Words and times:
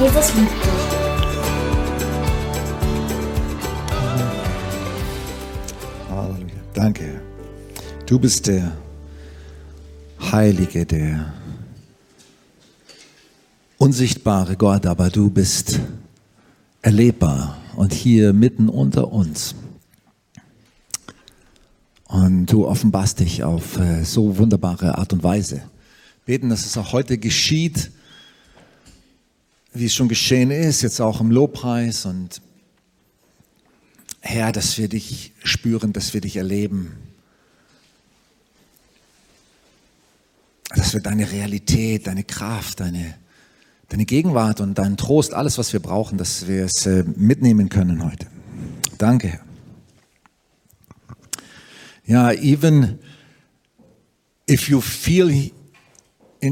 Jesus 0.00 0.34
liebt 0.34 0.50
dich. 0.50 0.70
Halleluja. 6.10 6.54
Danke. 6.74 7.20
Du 8.06 8.18
bist 8.18 8.48
der 8.48 8.76
Heilige, 10.20 10.84
der 10.84 11.32
unsichtbare 13.78 14.56
Gott, 14.56 14.84
aber 14.86 15.10
du 15.10 15.30
bist 15.30 15.78
erlebbar 16.82 17.56
und 17.76 17.92
hier 17.92 18.32
mitten 18.32 18.68
unter 18.68 19.12
uns. 19.12 19.54
Und 22.08 22.46
du 22.46 22.66
offenbarst 22.66 23.20
dich 23.20 23.44
auf 23.44 23.78
äh, 23.78 24.04
so 24.04 24.38
wunderbare 24.38 24.98
Art 24.98 25.12
und 25.12 25.22
Weise. 25.22 25.62
Beten, 26.26 26.48
dass 26.48 26.66
es 26.66 26.76
auch 26.76 26.92
heute 26.92 27.16
geschieht, 27.16 27.90
wie 29.74 29.86
es 29.86 29.94
schon 29.94 30.08
geschehen 30.08 30.50
ist, 30.50 30.82
jetzt 30.82 31.00
auch 31.00 31.20
im 31.20 31.30
Lobpreis 31.30 32.06
und 32.06 32.40
Herr, 34.20 34.52
dass 34.52 34.78
wir 34.78 34.88
dich 34.88 35.32
spüren, 35.42 35.92
dass 35.92 36.14
wir 36.14 36.20
dich 36.20 36.36
erleben. 36.36 36.92
Dass 40.70 40.94
wir 40.94 41.00
deine 41.00 41.30
Realität, 41.30 42.06
deine 42.06 42.24
Kraft, 42.24 42.80
deine, 42.80 43.14
deine 43.88 44.06
Gegenwart 44.06 44.60
und 44.60 44.78
deinen 44.78 44.96
Trost, 44.96 45.34
alles, 45.34 45.58
was 45.58 45.72
wir 45.72 45.80
brauchen, 45.80 46.16
dass 46.16 46.46
wir 46.46 46.64
es 46.64 46.86
äh, 46.86 47.04
mitnehmen 47.16 47.68
können 47.68 48.02
heute. 48.04 48.28
Danke, 48.96 49.28
Herr. 49.28 49.44
Ja, 52.06 52.32
even 52.32 52.98
if 54.48 54.68
you 54.68 54.80
feel, 54.80 55.50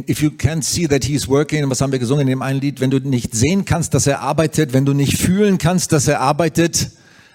if 0.07 0.23
you 0.23 0.31
can't 0.31 0.63
see 0.63 0.87
that 0.87 1.05
he's 1.05 1.29
working, 1.29 1.69
was 1.69 1.81
haben 1.81 1.93
wir 1.93 1.99
gesungen 1.99 2.23
in 2.23 2.29
dem 2.29 2.43
einen 2.43 2.61
Lied, 2.61 2.81
wenn 2.81 2.91
du 2.91 2.99
nicht 2.99 3.35
sehen 3.35 3.65
kannst, 3.65 3.95
dass 3.95 4.07
er 4.07 4.21
arbeitet, 4.21 4.73
wenn 4.73 4.85
du 4.85 4.95
nicht 4.95 5.19
fühlen 5.19 5.59
kannst, 5.59 5.93
dass 5.93 6.09
er 6.09 6.21
arbeitet, 6.21 6.91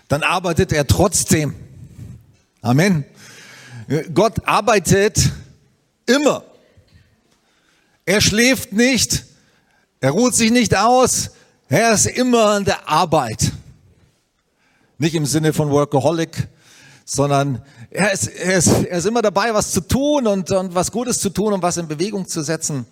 dann 0.07 0.23
arbeitet 0.23 0.73
er 0.73 0.87
trotzdem. 0.87 1.53
Amen. 2.61 3.05
Gott 4.13 4.47
arbeitet 4.47 5.31
immer. 6.05 6.43
Er 8.05 8.21
schläft 8.21 8.73
nicht, 8.73 9.25
er 9.99 10.11
ruht 10.11 10.33
sich 10.33 10.51
nicht 10.51 10.75
aus, 10.75 11.31
er 11.69 11.93
ist 11.93 12.05
immer 12.05 12.45
an 12.47 12.65
der 12.65 12.87
Arbeit. 12.87 13.51
Nicht 14.97 15.13
im 15.13 15.25
Sinne 15.25 15.53
von 15.53 15.69
Workaholic, 15.69 16.47
sondern 17.09 17.61
er 17.89 18.11
ist, 18.11 18.27
er 18.27 18.57
ist, 18.57 18.67
er 18.67 18.97
ist 18.97 19.05
immer 19.05 19.21
dabei, 19.21 19.53
was 19.53 19.71
zu 19.71 19.79
tun 19.79 20.27
und, 20.27 20.51
und 20.51 20.75
was 20.75 20.91
Gutes 20.91 21.19
zu 21.19 21.29
tun 21.29 21.53
und 21.53 21.61
was 21.61 21.77
in 21.77 21.87
Bewegung 21.87 22.27
zu 22.27 22.43
setzen. 22.43 22.85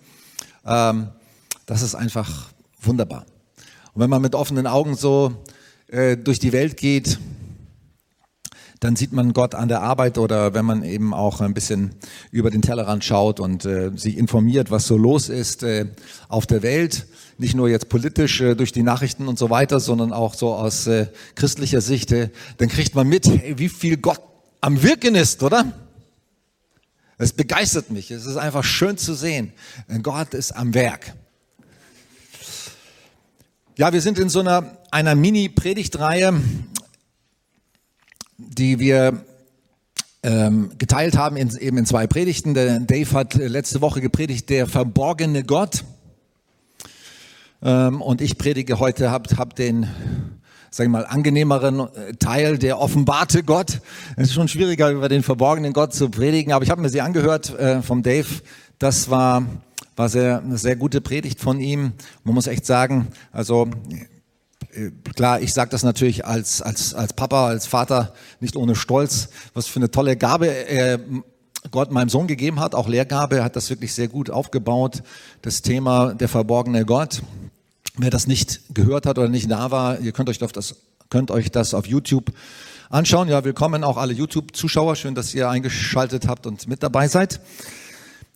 Ähm, 0.64 1.08
das 1.66 1.82
ist 1.82 1.94
einfach 1.94 2.48
wunderbar. 2.80 3.26
Und 3.92 4.00
wenn 4.00 4.08
man 4.08 4.22
mit 4.22 4.34
offenen 4.34 4.66
Augen 4.66 4.96
so 4.96 5.44
äh, 5.88 6.16
durch 6.16 6.38
die 6.38 6.52
Welt 6.52 6.78
geht, 6.78 7.18
dann 8.86 8.94
sieht 8.94 9.12
man 9.12 9.32
Gott 9.32 9.56
an 9.56 9.66
der 9.66 9.82
Arbeit 9.82 10.16
oder 10.16 10.54
wenn 10.54 10.64
man 10.64 10.84
eben 10.84 11.12
auch 11.12 11.40
ein 11.40 11.54
bisschen 11.54 11.90
über 12.30 12.52
den 12.52 12.62
Tellerrand 12.62 13.04
schaut 13.04 13.40
und 13.40 13.64
äh, 13.64 13.90
sich 13.96 14.16
informiert, 14.16 14.70
was 14.70 14.86
so 14.86 14.96
los 14.96 15.28
ist 15.28 15.64
äh, 15.64 15.86
auf 16.28 16.46
der 16.46 16.62
Welt, 16.62 17.08
nicht 17.36 17.56
nur 17.56 17.68
jetzt 17.68 17.88
politisch 17.88 18.40
äh, 18.40 18.54
durch 18.54 18.70
die 18.70 18.84
Nachrichten 18.84 19.26
und 19.26 19.40
so 19.40 19.50
weiter, 19.50 19.80
sondern 19.80 20.12
auch 20.12 20.34
so 20.34 20.54
aus 20.54 20.86
äh, 20.86 21.08
christlicher 21.34 21.80
Sicht, 21.80 22.12
äh, 22.12 22.30
dann 22.58 22.68
kriegt 22.68 22.94
man 22.94 23.08
mit, 23.08 23.26
hey, 23.26 23.58
wie 23.58 23.68
viel 23.68 23.96
Gott 23.96 24.20
am 24.60 24.80
Wirken 24.84 25.16
ist, 25.16 25.42
oder? 25.42 25.72
Es 27.18 27.32
begeistert 27.32 27.90
mich. 27.90 28.12
Es 28.12 28.24
ist 28.24 28.36
einfach 28.36 28.62
schön 28.62 28.98
zu 28.98 29.14
sehen. 29.14 29.52
Gott 30.04 30.32
ist 30.32 30.52
am 30.52 30.74
Werk. 30.74 31.12
Ja, 33.76 33.92
wir 33.92 34.00
sind 34.00 34.20
in 34.20 34.28
so 34.28 34.38
einer, 34.38 34.78
einer 34.92 35.16
Mini-Predigtreihe, 35.16 36.40
die 38.38 38.78
wir 38.78 39.20
ähm, 40.22 40.72
geteilt 40.78 41.16
haben 41.16 41.36
in, 41.36 41.56
eben 41.58 41.78
in 41.78 41.86
zwei 41.86 42.06
Predigten. 42.06 42.54
Der 42.54 42.80
Dave 42.80 43.12
hat 43.12 43.34
letzte 43.34 43.80
Woche 43.80 44.00
gepredigt, 44.00 44.50
der 44.50 44.66
verborgene 44.66 45.44
Gott. 45.44 45.84
Ähm, 47.62 48.02
und 48.02 48.20
ich 48.20 48.38
predige 48.38 48.78
heute, 48.80 49.10
habe 49.10 49.36
hab 49.36 49.56
den 49.56 49.88
sag 50.70 50.84
ich 50.84 50.90
mal, 50.90 51.06
angenehmeren 51.06 51.80
äh, 51.80 52.14
Teil, 52.18 52.58
der 52.58 52.78
offenbarte 52.78 53.42
Gott. 53.42 53.80
Es 54.16 54.28
ist 54.28 54.34
schon 54.34 54.48
schwieriger, 54.48 54.90
über 54.90 55.08
den 55.08 55.22
verborgenen 55.22 55.72
Gott 55.72 55.94
zu 55.94 56.10
predigen, 56.10 56.52
aber 56.52 56.64
ich 56.64 56.70
habe 56.70 56.82
mir 56.82 56.90
sie 56.90 57.00
angehört 57.00 57.58
äh, 57.58 57.80
vom 57.80 58.02
Dave. 58.02 58.26
Das 58.78 59.08
war, 59.08 59.46
war 59.96 60.10
sehr, 60.10 60.40
eine 60.40 60.58
sehr 60.58 60.76
gute 60.76 61.00
Predigt 61.00 61.40
von 61.40 61.60
ihm. 61.60 61.92
Man 62.24 62.34
muss 62.34 62.46
echt 62.46 62.66
sagen, 62.66 63.08
also 63.32 63.70
äh, 63.90 64.04
klar, 65.14 65.40
ich 65.40 65.52
sage 65.52 65.70
das 65.70 65.82
natürlich 65.82 66.24
als, 66.24 66.62
als, 66.62 66.94
als 66.94 67.12
Papa, 67.12 67.48
als 67.48 67.66
Vater, 67.66 68.12
nicht 68.40 68.56
ohne 68.56 68.74
Stolz, 68.74 69.28
was 69.54 69.66
für 69.66 69.78
eine 69.78 69.90
tolle 69.90 70.16
Gabe 70.16 70.48
äh, 70.48 70.98
Gott 71.70 71.90
meinem 71.90 72.08
Sohn 72.08 72.26
gegeben 72.26 72.60
hat, 72.60 72.74
auch 72.74 72.88
Lehrgabe, 72.88 73.42
hat 73.42 73.56
das 73.56 73.70
wirklich 73.70 73.92
sehr 73.92 74.08
gut 74.08 74.30
aufgebaut, 74.30 75.02
das 75.42 75.62
Thema 75.62 76.14
der 76.14 76.28
verborgene 76.28 76.84
Gott. 76.84 77.22
Wer 77.96 78.10
das 78.10 78.26
nicht 78.26 78.74
gehört 78.74 79.06
hat 79.06 79.18
oder 79.18 79.28
nicht 79.28 79.50
da 79.50 79.70
war, 79.70 79.98
ihr 80.00 80.12
könnt 80.12 80.28
euch 80.28 80.38
das, 80.38 80.76
könnt 81.10 81.30
euch 81.30 81.50
das 81.50 81.74
auf 81.74 81.86
YouTube 81.86 82.30
anschauen. 82.90 83.28
Ja, 83.28 83.44
willkommen 83.44 83.84
auch 83.84 83.96
alle 83.96 84.12
YouTube-Zuschauer. 84.12 84.96
Schön, 84.96 85.14
dass 85.14 85.34
ihr 85.34 85.48
eingeschaltet 85.48 86.28
habt 86.28 86.46
und 86.46 86.68
mit 86.68 86.82
dabei 86.82 87.08
seid. 87.08 87.40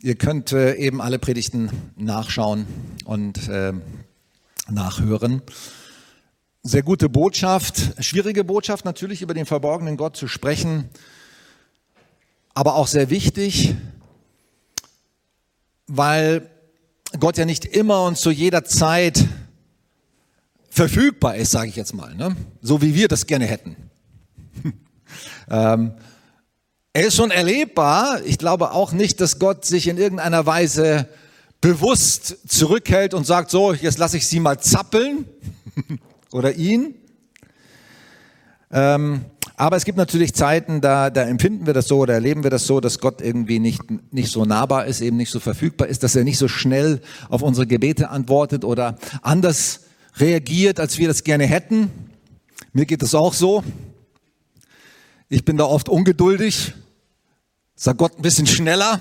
Ihr 0.00 0.14
könnt 0.14 0.52
äh, 0.52 0.74
eben 0.76 1.00
alle 1.02 1.18
Predigten 1.18 1.70
nachschauen 1.96 2.66
und 3.04 3.48
äh, 3.48 3.72
nachhören. 4.70 5.42
Sehr 6.62 6.82
gute 6.82 7.08
Botschaft, 7.08 7.94
schwierige 8.04 8.44
Botschaft 8.44 8.84
natürlich 8.84 9.22
über 9.22 9.32
den 9.32 9.46
verborgenen 9.46 9.96
Gott 9.96 10.14
zu 10.14 10.28
sprechen, 10.28 10.90
aber 12.52 12.74
auch 12.74 12.86
sehr 12.86 13.08
wichtig, 13.08 13.74
weil 15.86 16.50
Gott 17.18 17.38
ja 17.38 17.46
nicht 17.46 17.64
immer 17.64 18.04
und 18.04 18.18
zu 18.18 18.30
jeder 18.30 18.62
Zeit 18.62 19.24
verfügbar 20.68 21.36
ist, 21.36 21.50
sage 21.50 21.70
ich 21.70 21.76
jetzt 21.76 21.94
mal, 21.94 22.14
ne? 22.14 22.36
so 22.60 22.82
wie 22.82 22.94
wir 22.94 23.08
das 23.08 23.26
gerne 23.26 23.46
hätten. 23.46 23.76
ähm, 25.50 25.94
er 26.92 27.06
ist 27.06 27.16
schon 27.16 27.30
erlebbar. 27.30 28.22
Ich 28.26 28.36
glaube 28.36 28.72
auch 28.72 28.92
nicht, 28.92 29.22
dass 29.22 29.38
Gott 29.38 29.64
sich 29.64 29.88
in 29.88 29.96
irgendeiner 29.96 30.44
Weise 30.44 31.08
bewusst 31.62 32.36
zurückhält 32.46 33.14
und 33.14 33.26
sagt, 33.26 33.50
so, 33.50 33.72
jetzt 33.72 33.96
lasse 33.96 34.18
ich 34.18 34.26
sie 34.26 34.40
mal 34.40 34.60
zappeln 34.60 35.24
oder 36.32 36.54
ihn. 36.54 36.94
Ähm, 38.70 39.24
aber 39.56 39.76
es 39.76 39.84
gibt 39.84 39.98
natürlich 39.98 40.32
Zeiten, 40.32 40.80
da, 40.80 41.10
da 41.10 41.22
empfinden 41.22 41.66
wir 41.66 41.74
das 41.74 41.88
so 41.88 41.98
oder 41.98 42.14
erleben 42.14 42.44
wir 42.44 42.50
das 42.50 42.66
so, 42.66 42.80
dass 42.80 42.98
Gott 42.98 43.20
irgendwie 43.20 43.58
nicht, 43.58 43.82
nicht 44.12 44.30
so 44.30 44.44
nahbar 44.44 44.86
ist, 44.86 45.00
eben 45.00 45.16
nicht 45.16 45.30
so 45.30 45.40
verfügbar 45.40 45.88
ist, 45.88 46.02
dass 46.02 46.16
er 46.16 46.24
nicht 46.24 46.38
so 46.38 46.48
schnell 46.48 47.02
auf 47.28 47.42
unsere 47.42 47.66
Gebete 47.66 48.10
antwortet 48.10 48.64
oder 48.64 48.96
anders 49.22 49.80
reagiert, 50.16 50.80
als 50.80 50.98
wir 50.98 51.08
das 51.08 51.24
gerne 51.24 51.46
hätten. 51.46 51.90
Mir 52.72 52.86
geht 52.86 53.02
es 53.02 53.14
auch 53.14 53.34
so. 53.34 53.64
Ich 55.28 55.44
bin 55.44 55.56
da 55.56 55.64
oft 55.64 55.88
ungeduldig. 55.88 56.72
Sag 57.74 57.98
Gott 57.98 58.18
ein 58.18 58.22
bisschen 58.22 58.46
schneller 58.46 59.00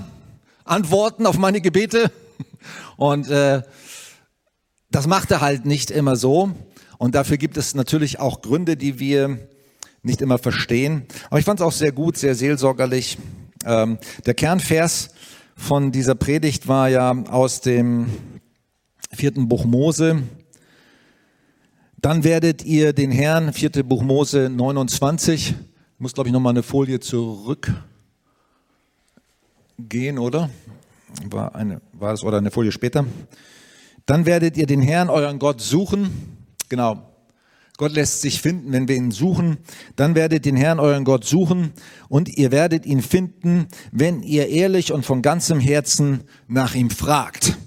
antworten 0.65 1.25
auf 1.25 1.37
meine 1.37 1.61
Gebete. 1.61 2.11
Und 2.97 3.29
äh, 3.29 3.61
das 4.91 5.07
macht 5.07 5.31
er 5.31 5.41
halt 5.41 5.65
nicht 5.65 5.91
immer 5.91 6.15
so. 6.15 6.51
Und 6.99 7.15
dafür 7.15 7.37
gibt 7.37 7.55
es 7.55 7.73
natürlich 7.75 8.19
auch 8.19 8.41
Gründe, 8.41 8.75
die 8.75 8.99
wir 8.99 9.39
nicht 10.03 10.21
immer 10.21 10.37
verstehen. 10.37 11.05
Aber 11.29 11.39
ich 11.39 11.45
fand 11.45 11.61
es 11.61 11.65
auch 11.65 11.71
sehr 11.71 11.93
gut, 11.93 12.17
sehr 12.17 12.35
seelsorgerlich. 12.35 13.17
Ähm, 13.65 13.97
der 14.25 14.33
Kernvers 14.33 15.09
von 15.55 15.93
dieser 15.93 16.15
Predigt 16.15 16.67
war 16.67 16.89
ja 16.89 17.11
aus 17.29 17.61
dem 17.61 18.07
vierten 19.11 19.47
Buch 19.47 19.63
Mose, 19.63 20.23
dann 22.01 22.23
werdet 22.23 22.63
ihr 22.63 22.93
den 22.93 23.11
Herrn, 23.11 23.53
vierte 23.53 23.83
Buch 23.83 24.03
Mose 24.03 24.49
29, 24.49 25.55
muss 25.97 26.13
glaube 26.13 26.29
ich 26.29 26.33
nochmal 26.33 26.51
eine 26.51 26.63
Folie 26.63 26.99
zurück 26.99 27.73
gehen, 29.77 30.17
oder? 30.17 30.49
War, 31.29 31.55
eine, 31.55 31.81
war 31.93 32.11
das 32.11 32.23
oder 32.23 32.37
eine 32.37 32.51
Folie 32.51 32.71
später? 32.71 33.05
Dann 34.05 34.25
werdet 34.25 34.57
ihr 34.57 34.65
den 34.65 34.81
Herrn, 34.81 35.09
euren 35.09 35.39
Gott, 35.39 35.61
suchen. 35.61 36.38
Genau. 36.69 37.05
Gott 37.77 37.93
lässt 37.93 38.21
sich 38.21 38.41
finden, 38.41 38.73
wenn 38.73 38.89
wir 38.89 38.97
ihn 38.97 39.11
suchen. 39.11 39.57
Dann 39.95 40.13
werdet 40.13 40.43
den 40.43 40.57
Herrn, 40.57 40.81
euren 40.81 41.05
Gott, 41.05 41.23
suchen 41.23 41.71
und 42.09 42.27
ihr 42.27 42.51
werdet 42.51 42.85
ihn 42.85 43.01
finden, 43.01 43.67
wenn 43.91 44.21
ihr 44.21 44.49
ehrlich 44.49 44.91
und 44.91 45.05
von 45.05 45.21
ganzem 45.21 45.61
Herzen 45.61 46.25
nach 46.49 46.75
ihm 46.75 46.89
fragt. 46.89 47.57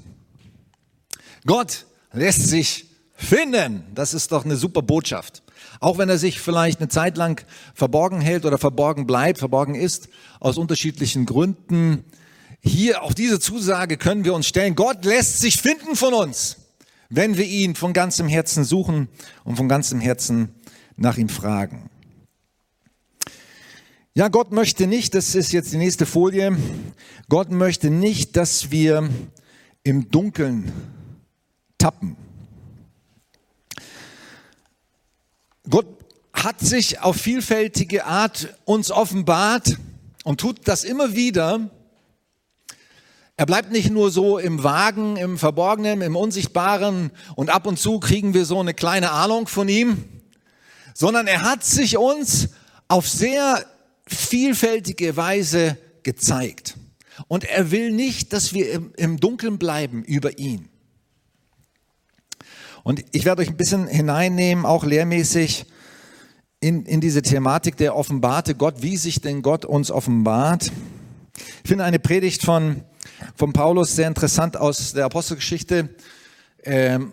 Gott 1.47 1.87
lässt 2.13 2.47
sich 2.47 2.87
finden. 3.15 3.85
Das 3.95 4.13
ist 4.13 4.33
doch 4.33 4.45
eine 4.45 4.57
super 4.57 4.83
Botschaft. 4.83 5.43
Auch 5.81 5.97
wenn 5.97 6.11
er 6.11 6.19
sich 6.19 6.41
vielleicht 6.41 6.81
eine 6.81 6.89
Zeit 6.89 7.17
lang 7.17 7.45
verborgen 7.75 8.21
hält 8.21 8.45
oder 8.45 8.59
verborgen 8.59 9.07
bleibt, 9.07 9.39
verborgen 9.39 9.75
ist, 9.75 10.09
aus 10.41 10.59
unterschiedlichen 10.59 11.25
Gründen. 11.25 12.05
Hier 12.61 13.03
auf 13.03 13.15
diese 13.15 13.41
Zusage 13.41 13.97
können 13.97 14.25
wir 14.25 14.35
uns 14.35 14.47
stellen. 14.47 14.75
Gott 14.75 15.05
lässt 15.07 15.41
sich 15.41 15.57
finden 15.57 15.97
von 15.97 16.13
uns. 16.13 16.59
Wenn 17.15 17.37
wir 17.37 17.45
ihn 17.45 17.75
von 17.75 17.93
ganzem 17.93 18.27
Herzen 18.27 18.65
suchen 18.65 19.09
und 19.45 19.57
von 19.57 19.69
ganzem 19.69 20.01
Herzen 20.01 20.55
nach 20.97 21.19
ihm 21.19 21.29
fragen. 21.29 21.91
Ja, 24.15 24.29
Gott 24.29 24.51
möchte 24.53 24.87
nicht, 24.87 25.15
das 25.15 25.35
ist 25.35 25.53
jetzt 25.53 25.73
die 25.73 25.77
nächste 25.77 26.07
Folie, 26.07 26.57
Gott 27.29 27.51
möchte 27.51 27.91
nicht, 27.91 28.37
dass 28.37 28.71
wir 28.71 29.11
im 29.85 30.11
Dunkeln 30.11 30.73
tappen. 31.77 32.17
Gott 35.69 35.87
hat 36.33 36.61
sich 36.61 37.01
auf 37.01 37.17
vielfältige 37.17 38.07
Art 38.07 38.57
uns 38.65 38.91
offenbart 38.91 39.77
und 40.25 40.41
tut 40.41 40.67
das 40.67 40.83
immer 40.85 41.15
wieder. 41.15 41.71
Er 43.43 43.47
bleibt 43.47 43.73
nicht 43.73 43.91
nur 43.91 44.13
so 44.13 44.39
im 44.39 44.63
Wagen, 44.63 45.17
im 45.17 45.37
Verborgenen, 45.37 46.01
im 46.01 46.15
Unsichtbaren 46.15 47.11
und 47.35 47.51
ab 47.51 47.67
und 47.67 47.77
zu 47.77 47.99
kriegen 47.99 48.35
wir 48.35 48.45
so 48.45 48.61
eine 48.61 48.73
kleine 48.73 49.11
Ahnung 49.11 49.49
von 49.49 49.69
ihm, 49.69 50.05
sondern 50.95 51.27
er 51.27 51.43
hat 51.43 51.65
sich 51.65 51.97
uns 51.97 52.51
auf 52.87 53.09
sehr 53.09 53.67
vielfältige 54.07 55.17
Weise 55.17 55.77
gezeigt. 56.05 56.77
Und 57.27 57.43
er 57.43 57.73
will 57.73 57.91
nicht, 57.91 58.33
dass 58.33 58.53
wir 58.53 58.81
im, 58.97 59.19
Dunkeln 59.19 59.59
bleiben 59.59 60.05
über 60.05 60.39
ihn. 60.39 60.69
Und 62.85 63.05
ich 63.11 63.25
werde 63.25 63.43
euch 63.43 63.49
ein 63.49 63.57
bisschen 63.57 63.89
hineinnehmen, 63.89 64.65
auch 64.65 64.85
lehrmäßig, 64.85 65.67
in, 66.61 66.87
in 66.87 67.01
diese 67.01 67.23
Thematik 67.23 67.77
der 67.77 67.97
offenbarte 67.97 68.55
Gott, 68.55 68.83
wie 68.83 68.97
sich 68.97 69.21
denn 69.21 69.43
Gott 69.43 69.65
uns 69.65 69.91
offenbart. 69.91 70.71
Ich 71.65 71.69
finde 71.69 71.83
eine 71.83 71.99
Predigt 71.99 72.43
von, 72.43 72.85
von 73.37 73.53
Paulus 73.53 73.95
sehr 73.95 74.09
interessant 74.09 74.57
aus 74.57 74.93
der 74.93 75.05
Apostelgeschichte. 75.05 75.89
Ähm, 76.65 77.13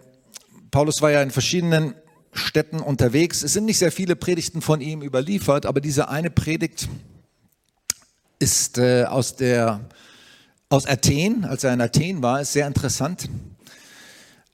Paulus 0.71 1.01
war 1.01 1.11
ja 1.11 1.21
in 1.21 1.31
verschiedenen 1.31 1.95
Städten 2.33 2.79
unterwegs. 2.79 3.44
Es 3.44 3.53
sind 3.53 3.65
nicht 3.65 3.79
sehr 3.79 3.91
viele 3.91 4.15
Predigten 4.15 4.61
von 4.61 4.81
ihm 4.81 5.01
überliefert, 5.01 5.65
aber 5.65 5.81
diese 5.81 6.09
eine 6.09 6.29
Predigt 6.29 6.88
ist 8.39 8.77
äh, 8.77 9.06
aus, 9.06 9.35
der, 9.35 9.81
aus 10.69 10.85
Athen, 10.85 11.45
als 11.45 11.63
er 11.63 11.73
in 11.73 11.81
Athen 11.81 12.21
war, 12.21 12.41
ist 12.41 12.53
sehr 12.53 12.67
interessant. 12.67 13.29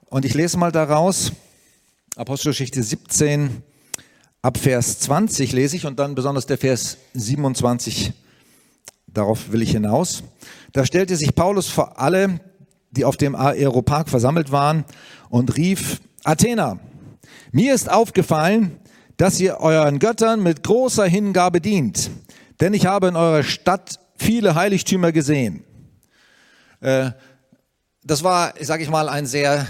Und 0.06 0.26
ich 0.26 0.34
lese 0.34 0.58
mal 0.58 0.72
daraus, 0.72 1.32
Apostelgeschichte 2.16 2.82
17, 2.82 3.62
ab 4.42 4.58
Vers 4.58 5.00
20 5.00 5.52
lese 5.52 5.76
ich 5.76 5.86
und 5.86 6.00
dann 6.00 6.16
besonders 6.16 6.46
der 6.46 6.58
Vers 6.58 6.98
27, 7.14 8.14
darauf 9.08 9.52
will 9.52 9.62
ich 9.62 9.72
hinaus. 9.72 10.24
Da 10.76 10.86
stellte 10.86 11.16
sich 11.16 11.34
Paulus 11.34 11.70
vor 11.70 12.02
alle, 12.02 12.42
die 12.92 13.06
auf 13.06 13.16
dem 13.16 13.34
Aeropark 13.34 14.10
versammelt 14.10 14.52
waren 14.52 14.84
und 15.30 15.56
rief, 15.56 16.02
Athena, 16.26 16.80
mir 17.54 17.74
ist 17.74 17.90
aufgefallen, 17.90 18.78
dass 19.16 19.40
ihr 19.40 19.62
euren 19.62 20.00
Göttern 20.00 20.44
mit 20.44 20.64
großer 20.64 21.06
Hingabe 21.06 21.62
dient, 21.62 22.12
denn 22.60 22.74
ich 22.74 22.88
habe 22.88 23.08
in 23.08 23.16
eurer 23.16 23.44
Stadt 23.44 24.02
viele 24.18 24.56
Heiligtümer 24.56 25.14
gesehen. 25.14 25.64
Äh, 26.82 27.12
das 28.04 28.26
war, 28.26 28.54
sage 28.60 28.84
ich 28.84 28.90
mal, 28.90 29.08
ein 29.08 29.28
sehr 29.28 29.66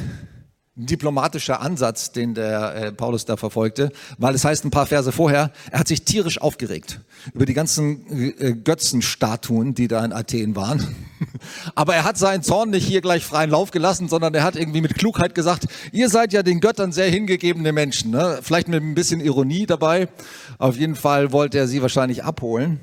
diplomatischer 0.78 1.62
Ansatz, 1.62 2.12
den 2.12 2.34
der 2.34 2.76
äh, 2.76 2.92
Paulus 2.92 3.24
da 3.24 3.38
verfolgte, 3.38 3.92
weil 4.18 4.36
es 4.36 4.44
heißt 4.44 4.66
ein 4.66 4.72
paar 4.72 4.86
Verse 4.86 5.12
vorher, 5.14 5.52
er 5.72 5.80
hat 5.80 5.88
sich 5.88 6.04
tierisch 6.04 6.42
aufgeregt 6.42 7.00
über 7.34 7.46
die 7.46 7.54
ganzen 7.54 8.36
äh, 8.40 8.54
Götzenstatuen, 8.54 9.74
die 9.74 9.88
da 9.88 10.04
in 10.04 10.12
Athen 10.12 10.56
waren. 10.58 10.86
Aber 11.76 11.96
er 11.96 12.04
hat 12.04 12.18
seinen 12.18 12.44
Zorn 12.44 12.72
nicht 12.72 12.86
hier 12.86 13.00
gleich 13.00 13.24
freien 13.24 13.52
Lauf 13.52 13.72
gelassen, 13.72 14.10
sondern 14.10 14.34
er 14.34 14.44
hat 14.44 14.58
irgendwie 14.58 14.82
mit 14.82 14.96
Klugheit 14.96 15.34
gesagt, 15.34 15.68
ihr 15.94 16.10
seid 16.10 16.34
ja 16.34 16.44
den 16.44 16.60
Göttern 16.60 16.92
sehr 16.92 17.10
hingegebene 17.10 17.72
Menschen, 17.72 18.12
ne? 18.12 18.40
vielleicht 18.42 18.68
mit 18.68 18.84
ein 18.84 18.96
bisschen 18.96 19.22
Ironie 19.22 19.66
dabei. 19.66 20.10
Auf 20.58 20.76
jeden 20.76 20.96
Fall 20.96 21.32
wollte 21.32 21.58
er 21.58 21.70
sie 21.70 21.82
wahrscheinlich 21.82 22.26
abholen. 22.26 22.82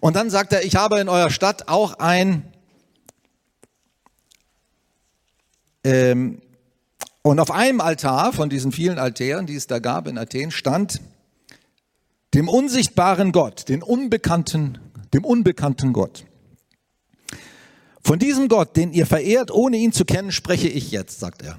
Und 0.00 0.16
dann 0.16 0.30
sagt 0.30 0.54
er, 0.54 0.64
ich 0.64 0.76
habe 0.76 0.98
in 0.98 1.10
eurer 1.10 1.30
Stadt 1.30 1.68
auch 1.68 1.98
ein 1.98 2.47
Ähm, 5.84 6.40
und 7.22 7.40
auf 7.40 7.50
einem 7.50 7.80
Altar 7.80 8.32
von 8.32 8.48
diesen 8.48 8.72
vielen 8.72 8.98
Altären, 8.98 9.46
die 9.46 9.54
es 9.54 9.66
da 9.66 9.78
gab 9.78 10.08
in 10.08 10.18
Athen, 10.18 10.50
stand 10.50 11.00
dem 12.34 12.48
unsichtbaren 12.48 13.32
Gott, 13.32 13.68
den 13.68 13.82
unbekannten, 13.82 14.78
dem 15.12 15.24
unbekannten 15.24 15.92
Gott. 15.92 16.24
Von 18.02 18.18
diesem 18.18 18.48
Gott, 18.48 18.76
den 18.76 18.92
ihr 18.92 19.06
verehrt, 19.06 19.50
ohne 19.50 19.76
ihn 19.76 19.92
zu 19.92 20.04
kennen, 20.04 20.32
spreche 20.32 20.68
ich 20.68 20.90
jetzt, 20.90 21.20
sagt 21.20 21.42
er. 21.42 21.58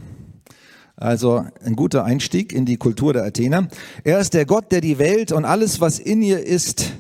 Also 0.96 1.46
ein 1.64 1.76
guter 1.76 2.04
Einstieg 2.04 2.52
in 2.52 2.66
die 2.66 2.78
Kultur 2.78 3.14
der 3.14 3.24
Athener. 3.24 3.68
Er 4.04 4.20
ist 4.20 4.34
der 4.34 4.46
Gott, 4.46 4.72
der 4.72 4.82
die 4.82 4.98
Welt 4.98 5.32
und 5.32 5.46
alles, 5.46 5.80
was 5.80 6.00
in 6.00 6.22
ihr 6.22 6.46
ist, 6.46 6.92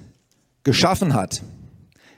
geschaffen 0.64 1.14
hat. 1.14 1.42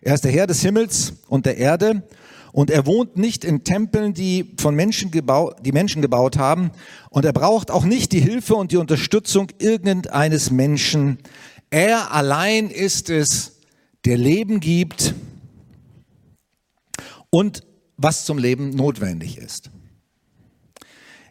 Er 0.02 0.14
ist 0.14 0.24
der 0.24 0.32
Herr 0.32 0.48
des 0.48 0.62
Himmels 0.62 1.14
und 1.28 1.46
der 1.46 1.58
Erde 1.58 2.04
und 2.52 2.70
er 2.70 2.86
wohnt 2.86 3.18
nicht 3.18 3.46
in 3.46 3.64
Tempeln, 3.64 4.14
die 4.14 4.54
von 4.60 4.76
Menschen 4.76 5.12
gebaut, 5.12 5.58
die 5.66 5.72
Menschen 5.72 6.02
gebaut 6.02 6.38
haben. 6.38 6.72
Und 7.10 7.26
er 7.26 7.34
braucht 7.34 7.72
auch 7.72 7.86
nicht 7.86 8.12
die 8.12 8.20
Hilfe 8.20 8.56
und 8.56 8.72
die 8.72 8.78
Unterstützung 8.78 9.48
irgendeines 9.60 10.52
Menschen. 10.52 11.20
Er 11.70 12.14
allein 12.14 12.70
ist 12.70 13.10
es, 13.10 13.60
der 14.04 14.18
Leben 14.18 14.60
gibt 14.60 15.14
und 17.30 17.64
was 17.98 18.26
zum 18.26 18.38
Leben 18.38 18.72
notwendig 18.72 19.38
ist. 19.38 19.70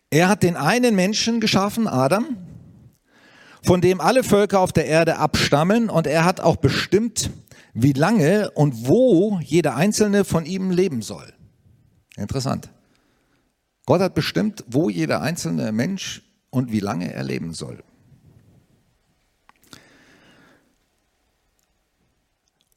Er 0.09 0.29
hat 0.29 0.43
den 0.43 0.57
einen 0.57 0.95
Menschen 0.95 1.41
geschaffen, 1.41 1.87
Adam, 1.87 2.37
von 3.65 3.81
dem 3.81 4.01
alle 4.01 4.25
Völker 4.25 4.61
auf 4.61 4.73
der 4.73 4.87
Erde 4.87 5.19
abstammen 5.19 5.91
und 5.91 6.07
er 6.07 6.25
hat 6.25 6.41
auch 6.41 6.57
bestimmt, 6.57 7.31
wie 7.75 7.93
lange 7.93 8.51
und 8.53 8.87
wo 8.87 9.39
jeder 9.43 9.77
einzelne 9.77 10.25
von 10.25 10.47
ihm 10.47 10.71
leben 10.71 11.03
soll. 11.03 11.33
Interessant. 12.17 12.71
Gott 13.87 14.01
hat 14.01 14.15
bestimmt, 14.15 14.65
wo 14.69 14.89
jeder 14.89 15.21
einzelne 15.21 15.73
Mensch 15.73 16.23
und 16.51 16.71
wie 16.73 16.81
lange 16.81 17.13
er 17.13 17.25
leben 17.25 17.55
soll. 17.55 17.83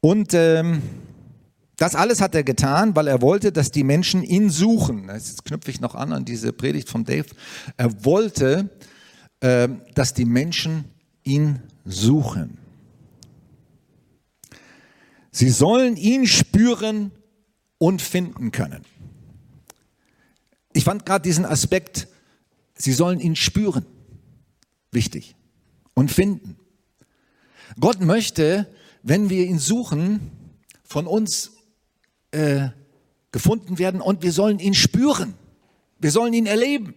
Und 0.00 0.34
ähm, 0.34 0.82
das 1.76 1.94
alles 1.94 2.20
hat 2.20 2.34
er 2.34 2.44
getan, 2.44 2.94
weil 2.94 3.08
er 3.08 3.22
wollte, 3.22 3.52
dass 3.52 3.70
die 3.70 3.84
Menschen 3.84 4.22
ihn 4.22 4.50
suchen. 4.50 5.08
Jetzt 5.08 5.44
knüpfe 5.44 5.70
ich 5.70 5.80
noch 5.80 5.94
an 5.94 6.12
an 6.12 6.24
diese 6.24 6.52
Predigt 6.52 6.88
von 6.88 7.04
Dave. 7.04 7.26
Er 7.76 8.04
wollte, 8.04 8.70
äh, 9.40 9.68
dass 9.94 10.14
die 10.14 10.24
Menschen 10.24 10.84
ihn 11.22 11.60
suchen. 11.84 12.58
Sie 15.34 15.50
sollen 15.50 15.96
ihn 15.96 16.28
spüren 16.28 17.10
und 17.78 18.00
finden 18.00 18.52
können. 18.52 18.84
Ich 20.72 20.84
fand 20.84 21.04
gerade 21.04 21.24
diesen 21.24 21.44
Aspekt, 21.44 22.06
sie 22.76 22.92
sollen 22.92 23.18
ihn 23.18 23.34
spüren, 23.34 23.84
wichtig 24.92 25.34
und 25.92 26.12
finden. 26.12 26.56
Gott 27.80 28.00
möchte, 28.00 28.72
wenn 29.02 29.28
wir 29.28 29.44
ihn 29.44 29.58
suchen, 29.58 30.30
von 30.84 31.08
uns 31.08 31.50
äh, 32.30 32.68
gefunden 33.32 33.80
werden 33.80 34.00
und 34.00 34.22
wir 34.22 34.30
sollen 34.30 34.60
ihn 34.60 34.74
spüren. 34.74 35.34
Wir 35.98 36.12
sollen 36.12 36.32
ihn 36.32 36.46
erleben. 36.46 36.94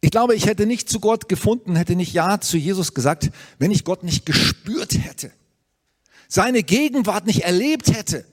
Ich 0.00 0.10
glaube, 0.10 0.34
ich 0.34 0.46
hätte 0.46 0.66
nicht 0.66 0.88
zu 0.88 0.98
Gott 1.00 1.28
gefunden, 1.28 1.76
hätte 1.76 1.94
nicht 1.94 2.12
Ja 2.12 2.40
zu 2.40 2.56
Jesus 2.56 2.94
gesagt, 2.94 3.30
wenn 3.58 3.70
ich 3.70 3.84
Gott 3.84 4.02
nicht 4.02 4.24
gespürt 4.24 4.94
hätte, 4.94 5.30
seine 6.28 6.62
Gegenwart 6.62 7.26
nicht 7.26 7.42
erlebt 7.42 7.94
hätte. 7.94 8.24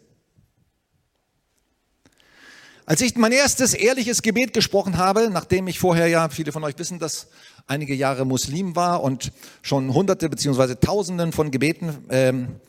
Als 2.86 3.02
ich 3.02 3.18
mein 3.18 3.34
erstes 3.34 3.74
ehrliches 3.74 4.22
Gebet 4.22 4.54
gesprochen 4.54 4.98
habe, 4.98 5.30
nachdem 5.30 5.68
ich 5.68 5.78
vorher 5.78 6.08
ja, 6.08 6.30
viele 6.30 6.54
von 6.54 6.64
euch 6.64 6.80
wissen, 6.80 7.00
dass 7.00 7.28
einige 7.68 7.94
Jahre 7.94 8.24
Muslim 8.24 8.78
war 8.78 9.04
und 9.04 9.34
schon 9.62 9.94
hunderte 9.94 10.30
beziehungsweise 10.30 10.80
tausenden 10.80 11.34
von 11.34 11.52
Gebeten 11.52 12.06
ähm, 12.10 12.62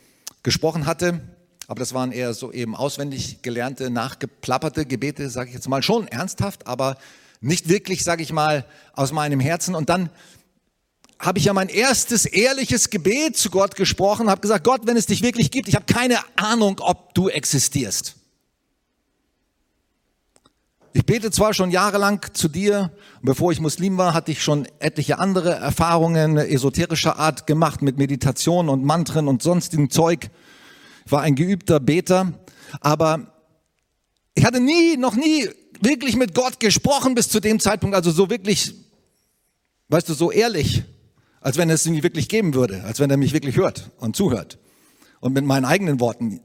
gesprochen 0.43 0.87
hatte, 0.87 1.21
aber 1.69 1.79
das 1.79 1.95
waren 1.95 2.11
eher 2.11 2.35
so 2.35 2.51
eben 2.51 2.75
auswendig 2.75 3.43
gelernte, 3.43 3.91
nachgeplapperte 3.91 4.87
Gebete, 4.87 5.31
sage 5.31 5.51
ich 5.51 5.55
jetzt 5.55 5.69
mal, 5.69 5.85
schon 5.85 6.09
ernsthaft, 6.09 6.67
aber 6.67 6.97
nicht 7.41 7.69
wirklich, 7.69 8.05
sage 8.05 8.23
ich 8.23 8.33
mal, 8.33 8.65
aus 8.93 9.13
meinem 9.13 9.41
Herzen. 9.41 9.75
Und 9.75 9.89
dann 9.89 10.11
habe 11.19 11.39
ich 11.39 11.47
ja 11.47 11.53
mein 11.53 11.69
erstes 11.69 12.27
ehrliches 12.27 12.91
Gebet 12.91 13.37
zu 13.37 13.51
Gott 13.51 13.75
gesprochen, 13.75 14.31
habe 14.31 14.41
gesagt, 14.41 14.65
Gott, 14.65 14.83
wenn 14.85 14.97
es 14.97 15.07
dich 15.07 15.23
wirklich 15.23 15.51
gibt, 15.51 15.69
ich 15.69 15.75
habe 15.75 15.87
keine 15.93 16.19
Ahnung, 16.37 16.77
ob 16.81 17.15
du 17.15 17.29
existierst. 17.29 18.15
Ich 20.93 21.05
bete 21.05 21.31
zwar 21.31 21.55
schon 21.55 21.71
jahrelang 21.71 22.25
zu 22.33 22.49
dir, 22.49 22.91
bevor 23.23 23.53
ich 23.53 23.61
Muslim 23.61 23.99
war, 23.99 24.15
hatte 24.15 24.33
ich 24.33 24.43
schon 24.43 24.67
etliche 24.79 25.19
andere 25.19 25.55
Erfahrungen 25.55 26.39
esoterischer 26.39 27.19
Art 27.19 27.47
gemacht 27.47 27.83
mit 27.83 27.99
Meditation 27.99 28.69
und 28.69 28.85
Mantren 28.85 29.29
und 29.29 29.43
sonstigem 29.43 29.91
Zeug. 29.91 30.31
Ich 31.05 31.13
war 31.13 31.23
ein 31.23 31.35
geübter 31.35 31.79
Beter, 31.79 32.33
aber 32.81 33.35
Ich 34.39 34.45
hatte 34.45 34.61
nie, 34.61 34.97
noch 34.97 35.17
nie 35.17 35.49
wirklich 35.81 36.17
mit 36.17 36.35
Gott 36.35 36.61
gesprochen 36.61 37.15
bis 37.15 37.29
zu 37.29 37.41
dem 37.41 37.61
Zeitpunkt, 37.61 37.95
also 37.95 38.11
so 38.11 38.31
wirklich, 38.31 38.75
weißt 39.89 40.09
du, 40.09 40.15
so 40.15 40.31
ehrlich, 40.31 40.83
als 41.41 41.57
wenn 41.57 41.71
es 41.71 41.87
ihn 41.87 42.03
wirklich 42.03 42.29
geben 42.29 42.55
würde, 42.55 42.85
als 42.85 43.01
wenn 43.01 43.11
er 43.11 43.17
mich 43.17 43.33
wirklich 43.33 43.57
hört 43.57 43.91
und 43.99 44.17
zuhört 44.17 44.59
und 45.21 45.33
mit 45.33 45.45
meinen 45.45 45.65
eigenen 45.65 46.01
Worten 46.01 46.41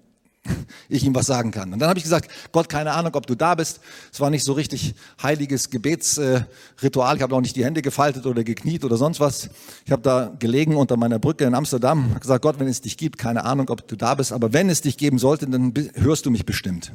ich 0.89 1.03
ihm 1.03 1.15
was 1.15 1.25
sagen 1.25 1.51
kann. 1.51 1.73
Und 1.73 1.79
dann 1.79 1.89
habe 1.89 1.97
ich 1.97 2.03
gesagt, 2.03 2.29
Gott, 2.51 2.69
keine 2.69 2.91
Ahnung, 2.93 3.13
ob 3.15 3.27
du 3.27 3.35
da 3.35 3.55
bist. 3.55 3.79
Es 4.11 4.19
war 4.19 4.29
nicht 4.29 4.43
so 4.43 4.53
richtig 4.53 4.95
heiliges 5.21 5.69
Gebetsritual. 5.69 7.15
Ich 7.15 7.21
habe 7.21 7.35
auch 7.35 7.41
nicht 7.41 7.55
die 7.55 7.63
Hände 7.63 7.81
gefaltet 7.81 8.25
oder 8.25 8.43
gekniet 8.43 8.83
oder 8.83 8.97
sonst 8.97 9.19
was. 9.19 9.49
Ich 9.85 9.91
habe 9.91 10.01
da 10.01 10.33
gelegen 10.39 10.75
unter 10.75 10.97
meiner 10.97 11.19
Brücke 11.19 11.45
in 11.45 11.55
Amsterdam, 11.55 12.15
gesagt, 12.19 12.41
Gott, 12.41 12.59
wenn 12.59 12.67
es 12.67 12.81
dich 12.81 12.97
gibt, 12.97 13.17
keine 13.17 13.45
Ahnung, 13.45 13.69
ob 13.69 13.87
du 13.87 13.95
da 13.95 14.15
bist, 14.15 14.33
aber 14.33 14.53
wenn 14.53 14.69
es 14.69 14.81
dich 14.81 14.97
geben 14.97 15.17
sollte, 15.17 15.47
dann 15.47 15.73
hörst 15.95 16.25
du 16.25 16.31
mich 16.31 16.45
bestimmt. 16.45 16.91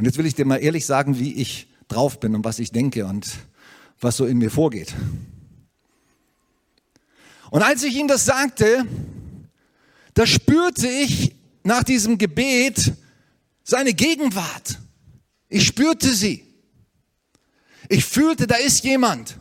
Und 0.00 0.06
jetzt 0.06 0.16
will 0.16 0.24
ich 0.24 0.34
dir 0.34 0.46
mal 0.46 0.56
ehrlich 0.56 0.86
sagen, 0.86 1.18
wie 1.18 1.34
ich 1.34 1.68
drauf 1.88 2.20
bin 2.20 2.34
und 2.34 2.42
was 2.42 2.58
ich 2.58 2.72
denke 2.72 3.04
und 3.04 3.28
was 4.00 4.16
so 4.16 4.24
in 4.24 4.38
mir 4.38 4.50
vorgeht. 4.50 4.94
Und 7.50 7.60
als 7.60 7.82
ich 7.82 7.94
ihm 7.96 8.08
das 8.08 8.24
sagte, 8.24 8.86
da 10.14 10.24
spürte 10.24 10.88
ich 10.88 11.36
nach 11.64 11.84
diesem 11.84 12.16
Gebet 12.16 12.94
seine 13.62 13.92
Gegenwart. 13.92 14.78
Ich 15.50 15.66
spürte 15.66 16.14
sie. 16.14 16.46
Ich 17.90 18.06
fühlte, 18.06 18.46
da 18.46 18.54
ist 18.54 18.82
jemand. 18.82 19.38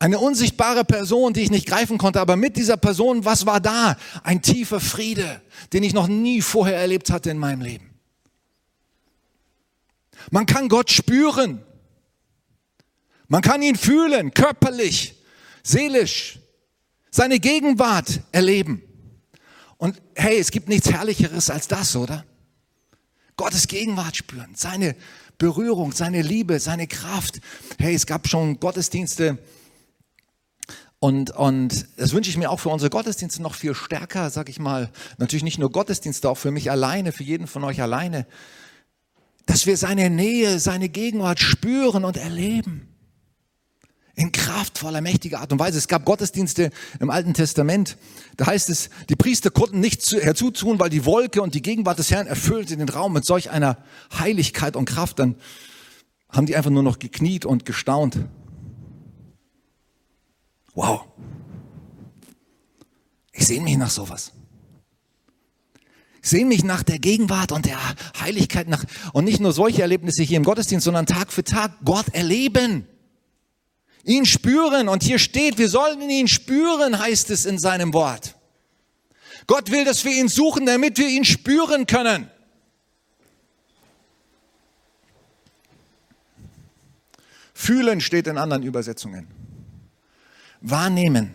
Eine 0.00 0.18
unsichtbare 0.18 0.84
Person, 0.84 1.34
die 1.34 1.42
ich 1.42 1.52
nicht 1.52 1.68
greifen 1.68 1.98
konnte, 1.98 2.20
aber 2.20 2.34
mit 2.34 2.56
dieser 2.56 2.78
Person, 2.78 3.24
was 3.24 3.46
war 3.46 3.60
da? 3.60 3.96
Ein 4.24 4.42
tiefer 4.42 4.80
Friede, 4.80 5.40
den 5.72 5.84
ich 5.84 5.92
noch 5.92 6.08
nie 6.08 6.40
vorher 6.40 6.78
erlebt 6.78 7.10
hatte 7.10 7.30
in 7.30 7.38
meinem 7.38 7.60
Leben. 7.60 7.91
Man 10.30 10.46
kann 10.46 10.68
Gott 10.68 10.90
spüren. 10.90 11.62
Man 13.28 13.42
kann 13.42 13.62
ihn 13.62 13.76
fühlen, 13.76 14.34
körperlich, 14.34 15.22
seelisch, 15.62 16.38
seine 17.10 17.40
Gegenwart 17.40 18.20
erleben. 18.30 18.82
Und 19.78 20.00
hey, 20.14 20.38
es 20.38 20.50
gibt 20.50 20.68
nichts 20.68 20.90
Herrlicheres 20.90 21.50
als 21.50 21.66
das, 21.66 21.96
oder? 21.96 22.24
Gottes 23.36 23.68
Gegenwart 23.68 24.16
spüren, 24.16 24.52
seine 24.54 24.94
Berührung, 25.38 25.92
seine 25.92 26.22
Liebe, 26.22 26.60
seine 26.60 26.86
Kraft. 26.86 27.40
Hey, 27.78 27.94
es 27.94 28.06
gab 28.06 28.28
schon 28.28 28.60
Gottesdienste 28.60 29.38
und, 31.02 31.32
und 31.32 31.88
das 31.96 32.12
wünsche 32.12 32.30
ich 32.30 32.36
mir 32.36 32.48
auch 32.48 32.60
für 32.60 32.68
unsere 32.68 32.88
Gottesdienste 32.88 33.42
noch 33.42 33.56
viel 33.56 33.74
stärker, 33.74 34.30
sag 34.30 34.48
ich 34.48 34.60
mal. 34.60 34.88
Natürlich 35.18 35.42
nicht 35.42 35.58
nur 35.58 35.72
Gottesdienste, 35.72 36.30
auch 36.30 36.38
für 36.38 36.52
mich 36.52 36.70
alleine, 36.70 37.10
für 37.10 37.24
jeden 37.24 37.48
von 37.48 37.64
euch 37.64 37.82
alleine. 37.82 38.24
Dass 39.46 39.66
wir 39.66 39.76
seine 39.76 40.08
Nähe, 40.10 40.58
seine 40.58 40.88
Gegenwart 40.88 41.40
spüren 41.40 42.04
und 42.04 42.16
erleben 42.16 42.92
in 44.14 44.30
kraftvoller, 44.30 45.00
mächtiger 45.00 45.40
Art 45.40 45.52
und 45.52 45.58
Weise. 45.58 45.78
Es 45.78 45.88
gab 45.88 46.04
Gottesdienste 46.04 46.70
im 47.00 47.10
Alten 47.10 47.34
Testament. 47.34 47.96
Da 48.36 48.46
heißt 48.46 48.68
es, 48.68 48.90
die 49.08 49.16
Priester 49.16 49.50
konnten 49.50 49.80
nichts 49.80 50.12
herzutun, 50.12 50.78
weil 50.78 50.90
die 50.90 51.04
Wolke 51.04 51.40
und 51.40 51.54
die 51.54 51.62
Gegenwart 51.62 51.98
des 51.98 52.10
Herrn 52.10 52.26
erfüllte 52.26 52.76
den 52.76 52.88
Raum 52.88 53.14
mit 53.14 53.24
solch 53.24 53.50
einer 53.50 53.78
Heiligkeit 54.18 54.76
und 54.76 54.84
Kraft. 54.84 55.18
Dann 55.18 55.36
haben 56.28 56.46
die 56.46 56.56
einfach 56.56 56.70
nur 56.70 56.82
noch 56.82 56.98
gekniet 56.98 57.46
und 57.46 57.64
gestaunt. 57.64 58.18
Wow. 60.74 61.06
Ich 63.32 63.46
sehne 63.46 63.64
mich 63.64 63.76
nach 63.78 63.90
sowas. 63.90 64.32
Sehne 66.22 66.46
mich 66.46 66.62
nach 66.62 66.84
der 66.84 67.00
Gegenwart 67.00 67.50
und 67.50 67.66
der 67.66 67.78
Heiligkeit 68.20 68.68
nach, 68.68 68.84
und 69.12 69.24
nicht 69.24 69.40
nur 69.40 69.52
solche 69.52 69.82
Erlebnisse 69.82 70.22
hier 70.22 70.36
im 70.36 70.44
Gottesdienst, 70.44 70.84
sondern 70.84 71.04
Tag 71.04 71.32
für 71.32 71.42
Tag 71.42 71.72
Gott 71.84 72.08
erleben. 72.12 72.86
Ihn 74.04 74.24
spüren. 74.24 74.88
Und 74.88 75.02
hier 75.02 75.18
steht, 75.18 75.58
wir 75.58 75.68
sollen 75.68 76.08
ihn 76.08 76.28
spüren, 76.28 76.98
heißt 76.98 77.30
es 77.30 77.44
in 77.44 77.58
seinem 77.58 77.92
Wort. 77.92 78.36
Gott 79.48 79.72
will, 79.72 79.84
dass 79.84 80.04
wir 80.04 80.12
ihn 80.12 80.28
suchen, 80.28 80.64
damit 80.64 80.96
wir 80.98 81.08
ihn 81.08 81.24
spüren 81.24 81.86
können. 81.86 82.30
Fühlen 87.52 88.00
steht 88.00 88.26
in 88.28 88.38
anderen 88.38 88.62
Übersetzungen. 88.62 89.26
Wahrnehmen. 90.60 91.34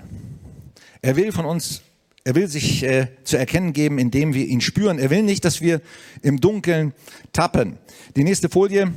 Er 1.01 1.15
will 1.15 1.31
von 1.31 1.45
uns, 1.45 1.81
er 2.27 2.35
will 2.35 2.49
sich 2.49 2.83
äh, 2.83 3.07
zu 3.23 3.37
erkennen 3.37 3.71
geben, 3.71 3.99
indem 3.99 4.33
wir 4.33 4.45
ihn 4.45 4.59
spüren. 4.59 4.99
Er 4.99 5.09
will 5.09 5.23
nicht, 5.23 5.45
dass 5.45 5.61
wir 5.61 5.79
im 6.21 6.41
Dunkeln 6.41 6.93
tappen. 7.31 7.77
Die 8.17 8.25
nächste 8.25 8.49
Folie. 8.49 8.93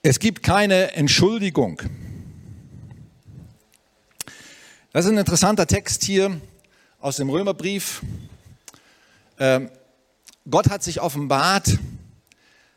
Es 0.00 0.20
gibt 0.20 0.44
keine 0.44 0.92
Entschuldigung. 0.92 1.82
Das 4.92 5.06
ist 5.06 5.10
ein 5.10 5.18
interessanter 5.18 5.66
Text 5.66 6.04
hier 6.04 6.40
aus 7.00 7.16
dem 7.16 7.30
Römerbrief. 7.30 8.02
Ähm, 9.40 9.70
Gott 10.48 10.70
hat 10.70 10.84
sich 10.84 11.00
offenbart 11.00 11.80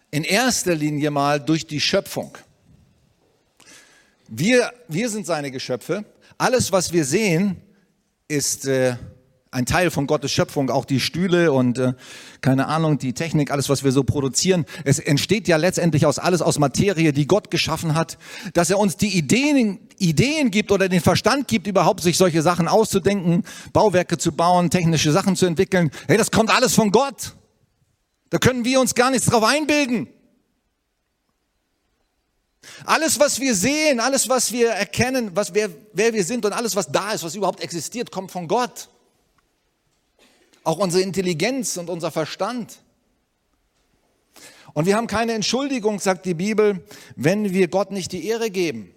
in 0.10 0.24
erster 0.24 0.74
Linie 0.74 1.12
mal 1.12 1.40
durch 1.40 1.68
die 1.68 1.80
Schöpfung. 1.80 2.40
Wir, 4.30 4.74
wir 4.88 5.12
sind 5.12 5.28
seine 5.28 5.52
Geschöpfe. 5.52 6.06
Alles, 6.40 6.72
was 6.72 6.92
wir 6.92 7.06
sehen, 7.06 7.62
ist 8.34 8.66
äh, 8.66 8.96
ein 9.52 9.66
Teil 9.66 9.92
von 9.92 10.08
Gottes 10.08 10.32
Schöpfung, 10.32 10.72
auch 10.72 10.86
die 10.86 11.00
Stühle 11.00 11.52
und 11.52 11.78
äh, 11.78 11.94
keine 12.42 12.68
Ahnung, 12.68 12.98
die 12.98 13.14
Technik, 13.14 13.52
alles, 13.52 13.70
was 13.70 13.84
wir 13.84 13.92
so 13.92 14.04
produzieren. 14.04 14.66
Es 14.84 14.98
entsteht 14.98 15.48
ja 15.48 15.58
letztendlich 15.58 16.06
aus 16.06 16.18
alles 16.18 16.42
aus 16.42 16.58
Materie, 16.58 17.14
die 17.14 17.28
Gott 17.28 17.52
geschaffen 17.52 17.94
hat, 17.94 18.18
dass 18.54 18.72
er 18.72 18.80
uns 18.80 18.98
die 18.98 19.16
Ideen, 19.16 19.80
Ideen 20.00 20.50
gibt 20.50 20.72
oder 20.72 20.90
den 20.90 21.02
Verstand 21.02 21.48
gibt, 21.48 21.68
überhaupt 21.68 22.02
sich 22.02 22.18
solche 22.18 22.42
Sachen 22.42 22.68
auszudenken, 22.68 23.44
Bauwerke 23.72 24.18
zu 24.18 24.32
bauen, 24.32 24.72
technische 24.72 25.12
Sachen 25.12 25.36
zu 25.36 25.46
entwickeln. 25.46 25.92
Hey, 26.08 26.18
das 26.18 26.32
kommt 26.32 26.50
alles 26.50 26.74
von 26.74 26.92
Gott. 26.92 27.36
Da 28.32 28.40
können 28.40 28.66
wir 28.66 28.82
uns 28.82 28.96
gar 28.96 29.12
nichts 29.12 29.28
drauf 29.28 29.44
einbilden. 29.44 30.08
Alles, 32.86 33.20
was 33.20 33.40
wir 33.40 33.56
sehen, 33.56 34.00
alles, 34.00 34.30
was 34.30 34.52
wir 34.52 34.70
erkennen, 34.70 35.32
was, 35.36 35.54
wer, 35.54 35.70
wer 35.94 36.14
wir 36.14 36.24
sind 36.24 36.46
und 36.46 36.54
alles, 36.54 36.76
was 36.76 36.92
da 36.92 37.12
ist, 37.12 37.24
was 37.24 37.36
überhaupt 37.36 37.62
existiert, 37.62 38.12
kommt 38.12 38.32
von 38.32 38.48
Gott. 38.48 38.90
Auch 40.64 40.78
unsere 40.78 41.04
Intelligenz 41.04 41.78
und 41.78 41.90
unser 41.90 42.12
Verstand. 42.12 42.78
Und 44.74 44.86
wir 44.86 44.96
haben 44.96 45.08
keine 45.08 45.34
Entschuldigung, 45.34 46.00
sagt 46.00 46.26
die 46.26 46.34
Bibel, 46.34 46.84
wenn 47.16 47.54
wir 47.54 47.68
Gott 47.68 47.92
nicht 47.92 48.12
die 48.12 48.28
Ehre 48.28 48.50
geben. 48.50 48.94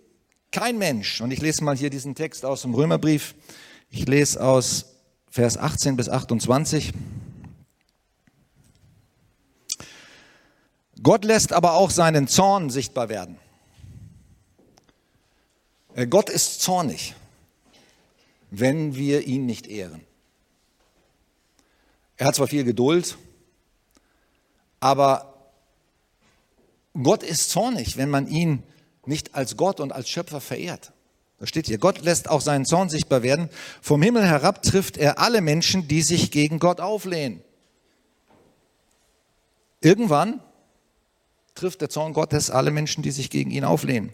Kein 0.52 0.78
Mensch. 0.78 1.20
Und 1.20 1.32
ich 1.32 1.40
lese 1.40 1.64
mal 1.64 1.76
hier 1.76 1.90
diesen 1.90 2.14
Text 2.14 2.44
aus 2.44 2.62
dem 2.62 2.72
Römerbrief. 2.72 3.34
Ich 3.90 4.06
lese 4.06 4.42
aus 4.42 4.86
Vers 5.28 5.58
18 5.58 5.96
bis 5.96 6.08
28. 6.08 6.92
Gott 11.02 11.24
lässt 11.24 11.52
aber 11.52 11.74
auch 11.74 11.90
seinen 11.90 12.26
Zorn 12.26 12.70
sichtbar 12.70 13.08
werden. 13.08 13.38
Äh, 15.96 16.06
Gott 16.06 16.28
ist 16.28 16.60
zornig, 16.60 17.14
wenn 18.50 18.94
wir 18.94 19.26
ihn 19.26 19.46
nicht 19.46 19.66
ehren. 19.66 20.02
Er 22.18 22.26
hat 22.26 22.34
zwar 22.36 22.46
viel 22.46 22.64
Geduld, 22.64 23.16
aber 24.78 25.34
Gott 27.02 27.22
ist 27.22 27.50
zornig, 27.50 27.96
wenn 27.96 28.10
man 28.10 28.28
ihn 28.28 28.62
nicht 29.06 29.34
als 29.34 29.56
Gott 29.56 29.80
und 29.80 29.92
als 29.92 30.08
Schöpfer 30.08 30.40
verehrt. 30.40 30.92
Da 31.38 31.46
steht 31.46 31.66
hier, 31.66 31.78
Gott 31.78 32.02
lässt 32.02 32.30
auch 32.30 32.40
seinen 32.40 32.64
Zorn 32.64 32.88
sichtbar 32.88 33.22
werden. 33.22 33.50
Vom 33.82 34.02
Himmel 34.02 34.24
herab 34.24 34.62
trifft 34.62 34.96
er 34.96 35.18
alle 35.18 35.40
Menschen, 35.40 35.88
die 35.88 36.02
sich 36.02 36.30
gegen 36.30 36.58
Gott 36.58 36.80
auflehnen. 36.80 37.42
Irgendwann 39.80 40.40
trifft 41.54 41.80
der 41.80 41.90
Zorn 41.90 42.14
Gottes 42.14 42.50
alle 42.50 42.70
Menschen, 42.70 43.02
die 43.02 43.10
sich 43.10 43.28
gegen 43.28 43.50
ihn 43.50 43.64
auflehnen. 43.64 44.12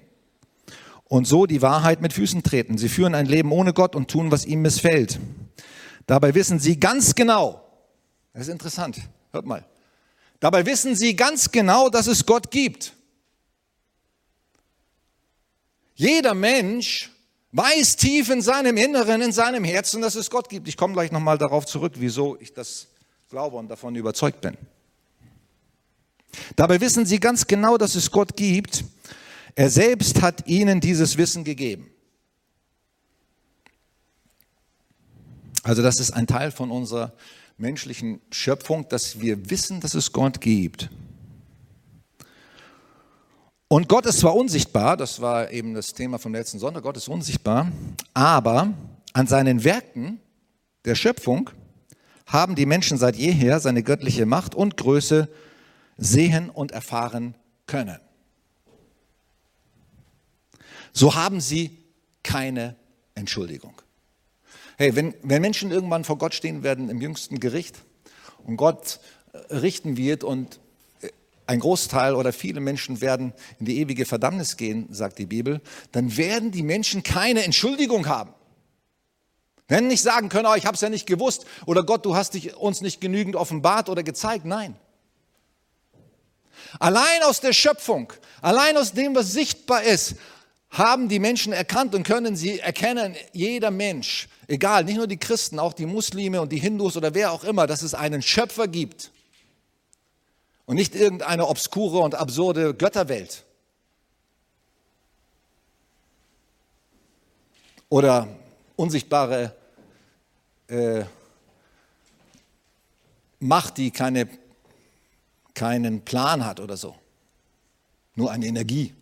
Und 1.12 1.26
so 1.26 1.44
die 1.44 1.60
Wahrheit 1.60 2.00
mit 2.00 2.14
Füßen 2.14 2.42
treten. 2.42 2.78
Sie 2.78 2.88
führen 2.88 3.14
ein 3.14 3.26
Leben 3.26 3.52
ohne 3.52 3.74
Gott 3.74 3.94
und 3.94 4.10
tun, 4.10 4.30
was 4.30 4.46
ihm 4.46 4.62
missfällt. 4.62 5.20
Dabei 6.06 6.34
wissen 6.34 6.58
sie 6.58 6.80
ganz 6.80 7.14
genau, 7.14 7.62
das 8.32 8.44
ist 8.44 8.48
interessant. 8.48 8.96
Hört 9.30 9.44
mal. 9.44 9.62
Dabei 10.40 10.64
wissen 10.64 10.96
sie 10.96 11.14
ganz 11.14 11.50
genau, 11.50 11.90
dass 11.90 12.06
es 12.06 12.24
Gott 12.24 12.50
gibt. 12.50 12.94
Jeder 15.96 16.32
Mensch 16.32 17.10
weiß 17.50 17.96
tief 17.96 18.30
in 18.30 18.40
seinem 18.40 18.78
Inneren, 18.78 19.20
in 19.20 19.32
seinem 19.32 19.64
Herzen, 19.64 20.00
dass 20.00 20.14
es 20.14 20.30
Gott 20.30 20.48
gibt. 20.48 20.66
Ich 20.66 20.78
komme 20.78 20.94
gleich 20.94 21.12
nochmal 21.12 21.36
darauf 21.36 21.66
zurück, 21.66 21.92
wieso 21.96 22.38
ich 22.40 22.54
das 22.54 22.86
glaube 23.28 23.58
und 23.58 23.68
davon 23.68 23.94
überzeugt 23.96 24.40
bin. 24.40 24.56
Dabei 26.56 26.80
wissen 26.80 27.04
sie 27.04 27.20
ganz 27.20 27.46
genau, 27.46 27.76
dass 27.76 27.96
es 27.96 28.10
Gott 28.10 28.34
gibt. 28.34 28.82
Er 29.54 29.70
selbst 29.70 30.22
hat 30.22 30.46
ihnen 30.46 30.80
dieses 30.80 31.18
Wissen 31.18 31.44
gegeben. 31.44 31.90
Also 35.62 35.82
das 35.82 36.00
ist 36.00 36.12
ein 36.12 36.26
Teil 36.26 36.50
von 36.50 36.70
unserer 36.70 37.12
menschlichen 37.56 38.20
Schöpfung, 38.30 38.88
dass 38.88 39.20
wir 39.20 39.50
wissen, 39.50 39.80
dass 39.80 39.94
es 39.94 40.12
Gott 40.12 40.40
gibt. 40.40 40.90
Und 43.68 43.88
Gott 43.88 44.04
ist 44.06 44.18
zwar 44.18 44.34
unsichtbar, 44.34 44.96
das 44.96 45.20
war 45.20 45.50
eben 45.50 45.72
das 45.72 45.94
Thema 45.94 46.18
vom 46.18 46.34
letzten 46.34 46.58
Sonntag, 46.58 46.82
Gott 46.82 46.96
ist 46.96 47.08
unsichtbar, 47.08 47.70
aber 48.12 48.74
an 49.14 49.26
seinen 49.26 49.64
Werken 49.64 50.20
der 50.84 50.94
Schöpfung 50.94 51.50
haben 52.26 52.54
die 52.54 52.66
Menschen 52.66 52.98
seit 52.98 53.16
jeher 53.16 53.60
seine 53.60 53.82
göttliche 53.82 54.26
Macht 54.26 54.54
und 54.54 54.76
Größe 54.76 55.28
sehen 55.96 56.50
und 56.50 56.72
erfahren 56.72 57.34
können. 57.66 57.98
So 60.92 61.14
haben 61.14 61.40
sie 61.40 61.78
keine 62.22 62.76
Entschuldigung. 63.14 63.80
Hey, 64.76 64.94
wenn, 64.96 65.14
wenn 65.22 65.42
Menschen 65.42 65.70
irgendwann 65.70 66.04
vor 66.04 66.18
Gott 66.18 66.34
stehen 66.34 66.62
werden 66.62 66.90
im 66.90 67.00
jüngsten 67.00 67.40
Gericht 67.40 67.76
und 68.44 68.56
Gott 68.56 69.00
äh, 69.32 69.54
richten 69.54 69.96
wird 69.96 70.24
und 70.24 70.60
äh, 71.00 71.08
ein 71.46 71.60
Großteil 71.60 72.14
oder 72.14 72.32
viele 72.32 72.60
Menschen 72.60 73.00
werden 73.00 73.32
in 73.58 73.66
die 73.66 73.78
ewige 73.78 74.06
Verdammnis 74.06 74.56
gehen, 74.56 74.88
sagt 74.90 75.18
die 75.18 75.26
Bibel, 75.26 75.60
dann 75.92 76.16
werden 76.16 76.50
die 76.50 76.62
Menschen 76.62 77.02
keine 77.02 77.44
Entschuldigung 77.44 78.06
haben. 78.06 78.32
Wenn 79.68 79.86
nicht 79.86 80.02
sagen 80.02 80.28
können, 80.28 80.46
oh, 80.46 80.54
ich 80.54 80.66
habe 80.66 80.74
es 80.74 80.80
ja 80.80 80.90
nicht 80.90 81.06
gewusst 81.06 81.46
oder 81.64 81.84
Gott, 81.84 82.04
du 82.04 82.16
hast 82.16 82.34
dich 82.34 82.56
uns 82.56 82.80
nicht 82.80 83.00
genügend 83.00 83.36
offenbart 83.36 83.88
oder 83.88 84.02
gezeigt. 84.02 84.44
Nein. 84.44 84.76
Allein 86.78 87.22
aus 87.24 87.40
der 87.40 87.52
Schöpfung, 87.52 88.12
allein 88.40 88.76
aus 88.76 88.92
dem, 88.92 89.14
was 89.14 89.32
sichtbar 89.32 89.82
ist, 89.82 90.16
haben 90.72 91.10
die 91.10 91.18
Menschen 91.18 91.52
erkannt 91.52 91.94
und 91.94 92.02
können 92.02 92.34
sie 92.34 92.58
erkennen, 92.58 93.14
jeder 93.32 93.70
Mensch, 93.70 94.28
egal, 94.48 94.84
nicht 94.84 94.96
nur 94.96 95.06
die 95.06 95.18
Christen, 95.18 95.58
auch 95.58 95.74
die 95.74 95.84
Muslime 95.84 96.40
und 96.40 96.50
die 96.50 96.58
Hindus 96.58 96.96
oder 96.96 97.14
wer 97.14 97.30
auch 97.30 97.44
immer, 97.44 97.66
dass 97.66 97.82
es 97.82 97.92
einen 97.92 98.22
Schöpfer 98.22 98.66
gibt 98.68 99.10
und 100.64 100.76
nicht 100.76 100.94
irgendeine 100.94 101.46
obskure 101.46 101.98
und 101.98 102.14
absurde 102.14 102.72
Götterwelt. 102.72 103.44
Oder 107.90 108.26
unsichtbare 108.74 109.54
äh, 110.68 111.04
Macht, 113.40 113.76
die 113.76 113.90
keine, 113.90 114.26
keinen 115.52 116.02
Plan 116.02 116.46
hat 116.46 116.60
oder 116.60 116.78
so. 116.78 116.96
Nur 118.14 118.30
eine 118.30 118.46
Energie. 118.46 118.94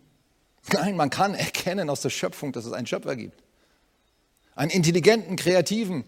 Nein, 0.73 0.95
man 0.95 1.09
kann 1.09 1.33
erkennen 1.33 1.89
aus 1.89 2.01
der 2.01 2.09
Schöpfung, 2.09 2.51
dass 2.51 2.65
es 2.65 2.73
einen 2.73 2.87
Schöpfer 2.87 3.15
gibt. 3.15 3.41
Einen 4.55 4.71
intelligenten, 4.71 5.35
kreativen, 5.35 6.03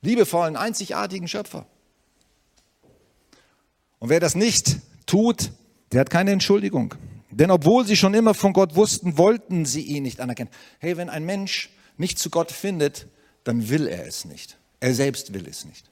liebevollen, 0.00 0.56
einzigartigen 0.56 1.28
Schöpfer. 1.28 1.66
Und 3.98 4.08
wer 4.08 4.20
das 4.20 4.34
nicht 4.34 4.78
tut, 5.06 5.52
der 5.92 6.00
hat 6.00 6.10
keine 6.10 6.32
Entschuldigung. 6.32 6.94
Denn 7.30 7.50
obwohl 7.50 7.86
sie 7.86 7.96
schon 7.96 8.14
immer 8.14 8.34
von 8.34 8.52
Gott 8.52 8.74
wussten, 8.74 9.16
wollten 9.16 9.64
sie 9.64 9.82
ihn 9.82 10.02
nicht 10.02 10.20
anerkennen. 10.20 10.50
Hey, 10.80 10.96
wenn 10.96 11.08
ein 11.08 11.24
Mensch 11.24 11.70
nicht 11.96 12.18
zu 12.18 12.30
Gott 12.30 12.50
findet, 12.50 13.06
dann 13.44 13.68
will 13.68 13.86
er 13.86 14.06
es 14.06 14.24
nicht. 14.24 14.58
Er 14.80 14.94
selbst 14.94 15.32
will 15.32 15.46
es 15.48 15.64
nicht. 15.64 15.88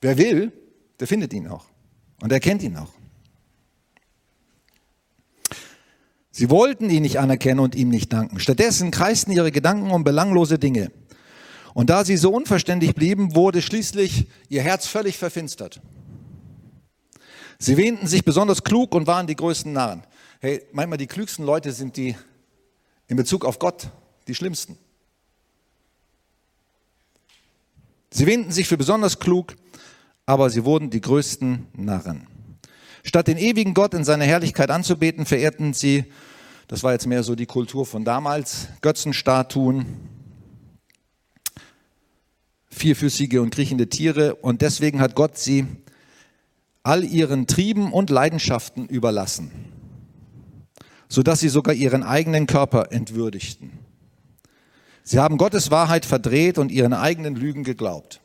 Wer 0.00 0.16
will, 0.18 0.52
der 0.98 1.06
findet 1.06 1.32
ihn 1.32 1.48
auch. 1.48 1.66
Und 2.22 2.30
er 2.30 2.40
kennt 2.40 2.62
ihn 2.62 2.76
auch. 2.76 2.92
Sie 6.30 6.50
wollten 6.50 6.90
ihn 6.90 7.02
nicht 7.02 7.18
anerkennen 7.18 7.60
und 7.60 7.74
ihm 7.74 7.88
nicht 7.88 8.12
danken. 8.12 8.38
Stattdessen 8.38 8.90
kreisten 8.90 9.32
ihre 9.32 9.50
Gedanken 9.50 9.90
um 9.90 10.04
belanglose 10.04 10.58
Dinge. 10.58 10.92
Und 11.74 11.90
da 11.90 12.04
sie 12.04 12.16
so 12.16 12.32
unverständlich 12.32 12.94
blieben, 12.94 13.34
wurde 13.34 13.62
schließlich 13.62 14.26
ihr 14.48 14.62
Herz 14.62 14.86
völlig 14.86 15.18
verfinstert. 15.18 15.80
Sie 17.58 17.76
wähnten 17.76 18.06
sich 18.06 18.24
besonders 18.24 18.64
klug 18.64 18.94
und 18.94 19.06
waren 19.06 19.26
die 19.26 19.36
größten 19.36 19.72
Narren. 19.72 20.04
Hey, 20.40 20.62
manchmal 20.72 20.98
die 20.98 21.06
klügsten 21.06 21.44
Leute 21.44 21.72
sind 21.72 21.96
die 21.96 22.16
in 23.06 23.16
Bezug 23.16 23.44
auf 23.44 23.58
Gott 23.58 23.90
die 24.26 24.34
schlimmsten. 24.34 24.78
Sie 28.12 28.26
wähnten 28.26 28.50
sich 28.50 28.66
für 28.66 28.78
besonders 28.78 29.18
klug, 29.18 29.56
aber 30.26 30.48
sie 30.48 30.64
wurden 30.64 30.90
die 30.90 31.00
größten 31.00 31.66
Narren. 31.74 32.29
Statt 33.02 33.28
den 33.28 33.38
ewigen 33.38 33.74
Gott 33.74 33.94
in 33.94 34.04
seiner 34.04 34.24
Herrlichkeit 34.24 34.70
anzubeten, 34.70 35.26
verehrten 35.26 35.72
sie 35.72 36.04
das 36.70 36.84
war 36.84 36.92
jetzt 36.92 37.08
mehr 37.08 37.24
so 37.24 37.34
die 37.34 37.46
Kultur 37.46 37.84
von 37.84 38.04
damals. 38.04 38.68
Götzenstatuen, 38.80 39.86
vierfüßige 42.68 43.40
und 43.40 43.50
kriechende 43.50 43.88
Tiere. 43.88 44.36
Und 44.36 44.62
deswegen 44.62 45.00
hat 45.00 45.16
Gott 45.16 45.36
sie 45.36 45.66
all 46.84 47.02
ihren 47.02 47.48
Trieben 47.48 47.92
und 47.92 48.08
Leidenschaften 48.08 48.86
überlassen, 48.86 49.50
sodass 51.08 51.40
sie 51.40 51.48
sogar 51.48 51.74
ihren 51.74 52.04
eigenen 52.04 52.46
Körper 52.46 52.92
entwürdigten. 52.92 53.72
Sie 55.02 55.18
haben 55.18 55.38
Gottes 55.38 55.72
Wahrheit 55.72 56.06
verdreht 56.06 56.56
und 56.56 56.70
ihren 56.70 56.92
eigenen 56.92 57.34
Lügen 57.34 57.64
geglaubt. 57.64 58.20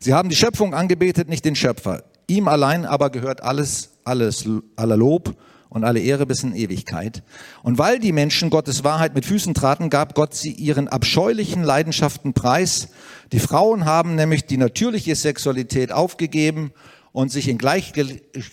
Sie 0.00 0.12
haben 0.12 0.28
die 0.28 0.34
Schöpfung 0.34 0.74
angebetet, 0.74 1.28
nicht 1.28 1.44
den 1.44 1.54
Schöpfer. 1.54 2.02
Ihm 2.28 2.48
allein 2.48 2.84
aber 2.84 3.10
gehört 3.10 3.42
alles, 3.42 3.90
alles, 4.04 4.48
aller 4.76 4.96
Lob 4.96 5.36
und 5.68 5.84
alle 5.84 6.00
Ehre 6.00 6.26
bis 6.26 6.42
in 6.42 6.54
Ewigkeit. 6.54 7.22
Und 7.62 7.78
weil 7.78 7.98
die 7.98 8.12
Menschen 8.12 8.50
Gottes 8.50 8.82
Wahrheit 8.82 9.14
mit 9.14 9.26
Füßen 9.26 9.54
traten, 9.54 9.90
gab 9.90 10.14
Gott 10.14 10.34
sie 10.34 10.52
ihren 10.52 10.88
abscheulichen 10.88 11.62
Leidenschaften 11.62 12.32
preis. 12.32 12.88
Die 13.32 13.38
Frauen 13.38 13.84
haben 13.84 14.14
nämlich 14.14 14.46
die 14.46 14.56
natürliche 14.56 15.14
Sexualität 15.14 15.92
aufgegeben 15.92 16.72
und 17.12 17.30
sich 17.30 17.48
in 17.48 17.58
gleich, 17.58 17.92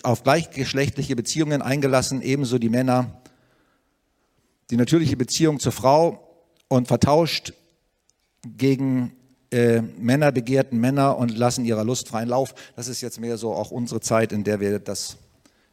auf 0.03 0.23
gleichgeschlechtliche 0.23 1.15
Beziehungen 1.15 1.61
eingelassen, 1.61 2.21
ebenso 2.21 2.59
die 2.59 2.69
Männer. 2.69 3.21
Die 4.69 4.77
natürliche 4.77 5.17
Beziehung 5.17 5.59
zur 5.59 5.71
Frau 5.71 6.45
und 6.67 6.87
vertauscht 6.87 7.53
gegen 8.45 9.13
äh, 9.53 9.83
Männer 9.99 10.31
begehrten 10.31 10.79
Männer 10.79 11.15
und 11.17 11.37
lassen 11.37 11.63
ihrer 11.63 11.83
Lust 11.83 12.09
freien 12.09 12.27
Lauf. 12.27 12.55
Das 12.75 12.87
ist 12.87 13.01
jetzt 13.01 13.19
mehr 13.19 13.37
so 13.37 13.53
auch 13.53 13.69
unsere 13.69 14.01
Zeit, 14.01 14.31
in 14.31 14.43
der 14.43 14.59
wir 14.59 14.79
das 14.79 15.17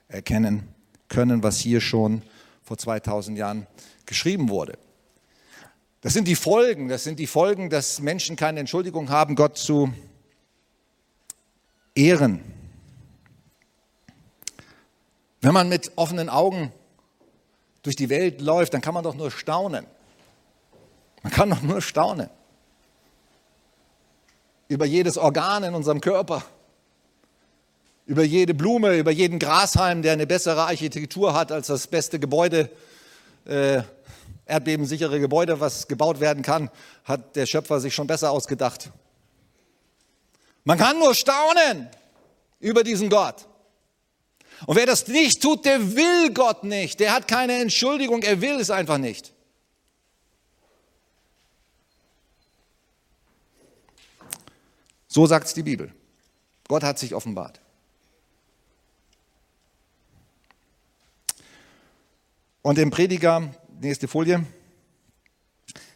erkennen 0.09 0.69
können, 1.09 1.43
was 1.43 1.59
hier 1.59 1.81
schon 1.81 2.21
vor 2.63 2.77
2000 2.77 3.39
Jahren 3.39 3.67
geschrieben 4.05 4.51
wurde. 4.51 4.75
Das 6.03 6.13
sind 6.13 6.29
die 6.29 6.35
Folgen, 6.37 6.89
das 6.89 7.05
sind 7.05 7.19
die 7.19 7.27
Folgen, 7.27 7.71
dass 7.71 8.01
Menschen 8.01 8.37
keine 8.37 8.61
Entschuldigung 8.61 9.09
haben, 9.09 9.35
Gott 9.35 9.57
zu 9.57 9.91
ehren. 11.95 12.41
Wenn 15.41 15.55
man 15.55 15.71
mit 15.71 15.93
offenen 15.97 16.29
Augen 16.29 16.71
durch 17.83 17.97
die 17.97 18.11
Welt 18.11 18.43
läuft, 18.43 18.75
dann 18.75 18.83
kann 18.83 18.93
man 18.93 19.05
doch 19.05 19.15
nur 19.15 19.31
staunen. 19.31 19.87
Man 21.23 21.33
kann 21.33 21.49
doch 21.49 21.63
nur 21.63 21.81
staunen 21.81 22.29
über 24.71 24.87
jedes 24.87 25.19
Organ 25.19 25.65
in 25.65 25.75
unserem 25.75 26.01
Körper, 26.01 26.45
über 28.07 28.23
jede 28.23 28.55
Blume, 28.55 28.97
über 28.97 29.11
jeden 29.11 29.41
Grashalm, 29.41 30.01
der 30.01 30.13
eine 30.13 30.29
bessere 30.29 30.63
Architektur 30.63 31.35
hat 31.35 31.51
als 31.51 31.67
das 31.67 31.89
beste 31.89 32.21
Gebäude, 32.21 32.71
äh, 33.47 33.83
erdbebensichere 34.47 35.19
Gebäude, 35.19 35.59
was 35.59 35.89
gebaut 35.89 36.21
werden 36.21 36.45
kann, 36.45 36.71
hat 37.03 37.35
der 37.35 37.47
Schöpfer 37.47 37.81
sich 37.81 37.93
schon 37.93 38.07
besser 38.07 38.31
ausgedacht. 38.31 38.91
Man 40.63 40.79
kann 40.79 41.01
nur 41.01 41.17
staunen 41.17 41.89
über 42.61 42.85
diesen 42.85 43.11
Gott. 43.11 43.49
Und 44.67 44.77
wer 44.77 44.87
das 44.87 45.09
nicht 45.09 45.43
tut, 45.43 45.65
der 45.65 45.97
will 45.97 46.33
Gott 46.33 46.63
nicht. 46.63 47.01
Der 47.01 47.13
hat 47.13 47.27
keine 47.27 47.55
Entschuldigung, 47.55 48.23
er 48.23 48.41
will 48.41 48.61
es 48.61 48.71
einfach 48.71 48.99
nicht. 48.99 49.33
So 55.13 55.27
sagt 55.27 55.49
es 55.49 55.55
die 55.55 55.65
Bibel. 55.65 55.93
Gott 56.69 56.85
hat 56.85 57.01
sich 57.01 57.17
offenbart. 57.17 57.61
Und 62.63 62.79
im 62.79 62.91
Prediger, 62.91 63.53
nächste 63.81 64.07
Folie, 64.07 64.47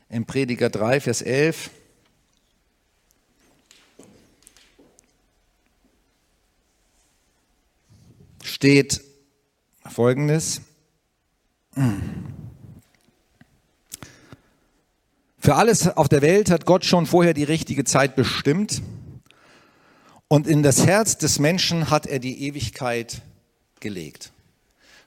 im 0.08 0.26
Prediger 0.26 0.68
3, 0.68 1.00
Vers 1.00 1.22
11, 1.22 1.70
steht 8.42 9.00
Folgendes. 9.88 10.60
Für 15.38 15.54
alles 15.54 15.86
auf 15.86 16.08
der 16.08 16.22
Welt 16.22 16.50
hat 16.50 16.66
Gott 16.66 16.84
schon 16.84 17.06
vorher 17.06 17.34
die 17.34 17.44
richtige 17.44 17.84
Zeit 17.84 18.16
bestimmt 18.16 18.82
und 20.34 20.48
in 20.48 20.64
das 20.64 20.84
Herz 20.84 21.16
des 21.16 21.38
Menschen 21.38 21.90
hat 21.90 22.06
er 22.06 22.18
die 22.18 22.42
Ewigkeit 22.48 23.22
gelegt. 23.78 24.32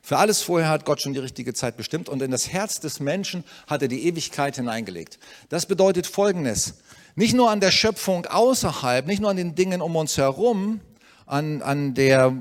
Für 0.02 0.20
alles 0.20 0.42
vorher 0.42 0.70
hat 0.70 0.86
Gott 0.86 1.02
schon 1.02 1.12
die 1.12 1.20
richtige 1.20 1.54
Zeit 1.54 1.76
bestimmt 1.76 2.08
und 2.08 2.22
in 2.22 2.32
das 2.32 2.48
Herz 2.48 2.80
des 2.80 3.02
Menschen 3.02 3.44
hat 3.68 3.82
er 3.82 3.90
die 3.90 4.06
Ewigkeit 4.06 4.56
hineingelegt. 4.56 5.20
Das 5.50 5.66
bedeutet 5.66 6.08
Folgendes. 6.08 6.76
Nicht 7.16 7.34
nur 7.34 7.52
an 7.52 7.60
der 7.60 7.72
Schöpfung 7.72 8.26
außerhalb, 8.26 9.06
nicht 9.06 9.20
nur 9.20 9.30
an 9.30 9.36
den 9.36 9.54
Dingen 9.54 9.82
um 9.82 9.98
uns 9.98 10.18
herum, 10.18 10.80
an, 11.26 11.62
an 11.62 11.94
der 11.94 12.34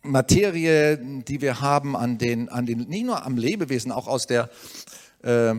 Materie, 0.00 0.96
die 0.96 1.42
wir 1.42 1.60
haben, 1.60 1.96
an 1.96 2.16
den, 2.16 2.48
an 2.48 2.64
den, 2.64 2.88
nicht 2.88 3.04
nur 3.04 3.26
am 3.26 3.36
Lebewesen, 3.36 3.92
auch 3.92 4.06
aus 4.06 4.26
der, 4.26 4.48
äh, 5.22 5.56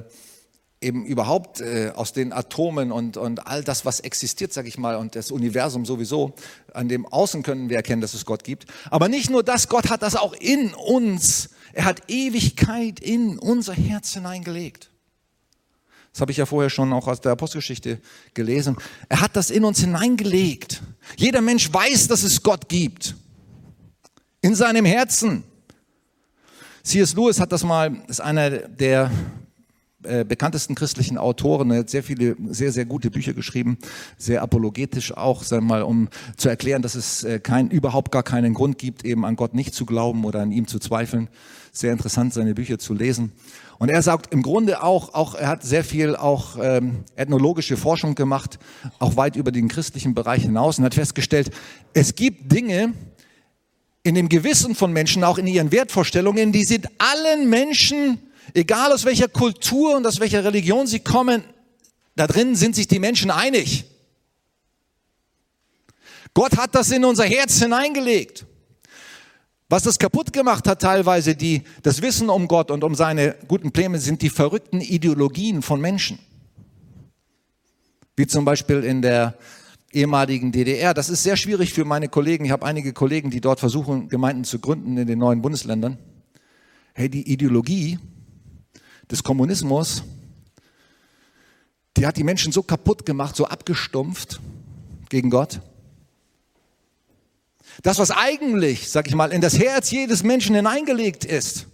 eben 0.80 1.06
überhaupt 1.06 1.60
äh, 1.62 1.92
aus 1.96 2.14
den 2.14 2.32
Atomen 2.32 2.92
und, 2.92 3.18
und 3.18 3.48
all 3.48 3.64
das, 3.64 3.86
was 3.86 4.00
existiert, 4.00 4.54
sage 4.54 4.68
ich 4.68 4.78
mal, 4.78 4.96
und 4.96 5.16
das 5.16 5.32
Universum 5.32 5.86
sowieso, 5.86 6.36
an 6.74 6.88
dem 6.88 7.06
Außen 7.06 7.42
können 7.44 7.70
wir 7.70 7.78
erkennen, 7.78 8.02
dass 8.02 8.14
es 8.14 8.26
Gott 8.26 8.44
gibt. 8.44 8.66
Aber 8.92 9.10
nicht 9.10 9.30
nur 9.30 9.44
das, 9.44 9.70
Gott 9.70 9.90
hat 9.90 10.04
das 10.04 10.16
auch 10.16 10.34
in 10.34 10.74
uns. 10.74 11.50
Er 11.74 11.86
hat 11.86 12.04
Ewigkeit 12.10 13.00
in 13.00 13.40
unser 13.40 13.74
Herz 13.74 14.14
hineingelegt. 14.14 14.92
Das 16.14 16.22
habe 16.22 16.32
ich 16.32 16.38
ja 16.38 16.46
vorher 16.46 16.70
schon 16.70 16.92
auch 16.94 17.08
aus 17.08 17.22
der 17.22 17.34
Apostelgeschichte 17.34 18.00
gelesen. 18.34 18.76
Er 19.10 19.22
hat 19.22 19.36
das 19.36 19.50
in 19.50 19.64
uns 19.64 19.80
hineingelegt. 19.80 20.82
Jeder 21.16 21.42
Mensch 21.42 21.72
weiß, 21.72 22.08
dass 22.08 22.24
es 22.24 22.42
Gott 22.42 22.70
gibt. 22.70 23.16
In 24.42 24.56
seinem 24.56 24.86
Herzen. 24.86 25.44
C.S. 26.84 27.14
Lewis 27.14 27.40
hat 27.40 27.52
das 27.52 27.64
mal, 27.64 28.02
ist 28.08 28.22
einer 28.22 28.50
der 28.50 29.12
äh, 30.04 30.24
bekanntesten 30.24 30.76
christlichen 30.76 31.18
Autoren. 31.18 31.72
Er 31.72 31.80
hat 31.80 31.90
sehr 31.90 32.04
viele, 32.04 32.36
sehr, 32.50 32.72
sehr 32.72 32.86
gute 32.86 33.10
Bücher 33.10 33.34
geschrieben, 33.34 33.80
sehr 34.16 34.44
apologetisch 34.44 35.18
auch, 35.18 35.44
sagen 35.44 35.66
wir 35.66 35.80
mal, 35.80 35.82
um 35.82 36.10
zu 36.38 36.50
erklären, 36.50 36.84
dass 36.84 36.94
es 36.94 37.24
äh, 37.24 37.40
kein, 37.40 37.72
überhaupt 37.72 38.12
gar 38.12 38.22
keinen 38.22 38.54
Grund 38.54 38.78
gibt, 38.78 39.04
eben 39.06 39.26
an 39.26 39.36
Gott 39.36 39.56
nicht 39.56 39.74
zu 39.74 39.88
glauben 39.88 40.24
oder 40.24 40.42
an 40.42 40.52
ihm 40.52 40.68
zu 40.68 40.78
zweifeln. 40.78 41.30
Sehr 41.72 41.94
interessant, 41.94 42.34
seine 42.34 42.54
Bücher 42.54 42.78
zu 42.78 42.94
lesen. 42.94 43.32
Und 43.80 43.90
er 43.90 44.04
sagt 44.04 44.32
im 44.32 44.44
Grunde 44.44 44.84
auch, 44.84 45.16
auch 45.16 45.34
er 45.34 45.48
hat 45.48 45.64
sehr 45.64 45.84
viel 45.84 46.16
auch 46.16 46.58
ähm, 46.62 47.04
ethnologische 47.16 47.76
Forschung 47.76 48.14
gemacht, 48.14 48.60
auch 49.00 49.16
weit 49.16 49.36
über 49.36 49.52
den 49.52 49.68
christlichen 49.68 50.14
Bereich 50.14 50.44
hinaus 50.44 50.78
und 50.78 50.86
hat 50.86 50.94
festgestellt, 50.94 51.50
es 51.94 52.14
gibt 52.14 52.52
Dinge 52.52 52.94
in 54.04 54.14
dem 54.14 54.30
Gewissen 54.30 54.76
von 54.76 54.94
Menschen, 54.94 55.24
auch 55.24 55.40
in 55.40 55.48
ihren 55.48 55.72
Wertvorstellungen, 55.72 56.52
die 56.52 56.64
sind 56.64 56.88
allen 57.00 57.50
Menschen 57.50 58.20
Egal 58.54 58.92
aus 58.92 59.06
welcher 59.06 59.28
Kultur 59.28 59.96
und 59.96 60.06
aus 60.06 60.20
welcher 60.20 60.44
Religion 60.44 60.88
sie 60.88 61.00
kommen, 61.00 61.44
da 62.16 62.28
drin 62.28 62.56
sind 62.56 62.76
sich 62.76 62.88
die 62.88 63.00
Menschen 63.00 63.32
einig. 63.32 63.86
Gott 66.34 66.58
hat 66.58 66.76
das 66.76 66.92
in 66.92 67.04
unser 67.06 67.26
Herz 67.26 67.60
hineingelegt. 67.60 68.46
Was 69.70 69.84
das 69.84 70.00
kaputt 70.00 70.32
gemacht 70.32 70.68
hat 70.68 70.82
teilweise, 70.82 71.36
die, 71.36 71.64
das 71.84 72.02
Wissen 72.02 72.30
um 72.30 72.48
Gott 72.48 72.72
und 72.72 72.84
um 72.84 72.96
seine 72.96 73.36
guten 73.48 73.72
Pläne, 73.72 74.00
sind 74.00 74.22
die 74.22 74.30
verrückten 74.30 74.80
Ideologien 74.80 75.62
von 75.62 75.82
Menschen. 75.82 76.20
Wie 78.16 78.28
zum 78.28 78.46
Beispiel 78.46 78.84
in 78.84 79.02
der 79.02 79.38
ehemaligen 79.92 80.52
DDR. 80.52 80.94
Das 80.94 81.10
ist 81.10 81.24
sehr 81.24 81.38
schwierig 81.38 81.74
für 81.74 81.86
meine 81.86 82.08
Kollegen. 82.08 82.46
Ich 82.46 82.52
habe 82.52 82.66
einige 82.66 82.94
Kollegen, 82.94 83.30
die 83.30 83.42
dort 83.42 83.60
versuchen, 83.60 84.10
Gemeinden 84.10 84.44
zu 84.44 84.60
gründen 84.60 84.98
in 84.98 85.08
den 85.08 85.20
neuen 85.20 85.42
Bundesländern. 85.42 85.98
Hey, 86.94 87.10
die 87.10 87.32
Ideologie, 87.32 88.00
des 89.10 89.24
Kommunismus, 89.24 90.04
die 91.96 92.06
hat 92.06 92.18
die 92.18 92.24
Menschen 92.24 92.52
so 92.52 92.62
kaputt 92.62 93.06
gemacht, 93.06 93.36
so 93.36 93.46
abgestumpft 93.46 94.40
gegen 95.10 95.30
Gott. 95.30 95.62
Das, 97.84 98.00
was 98.00 98.12
eigentlich, 98.12 98.90
sag 98.90 99.08
ich 99.08 99.16
mal, 99.16 99.32
in 99.32 99.42
das 99.42 99.58
Herz 99.58 99.92
jedes 99.92 100.24
Menschen 100.24 100.56
hineingelegt 100.56 101.26
ist, 101.26 101.68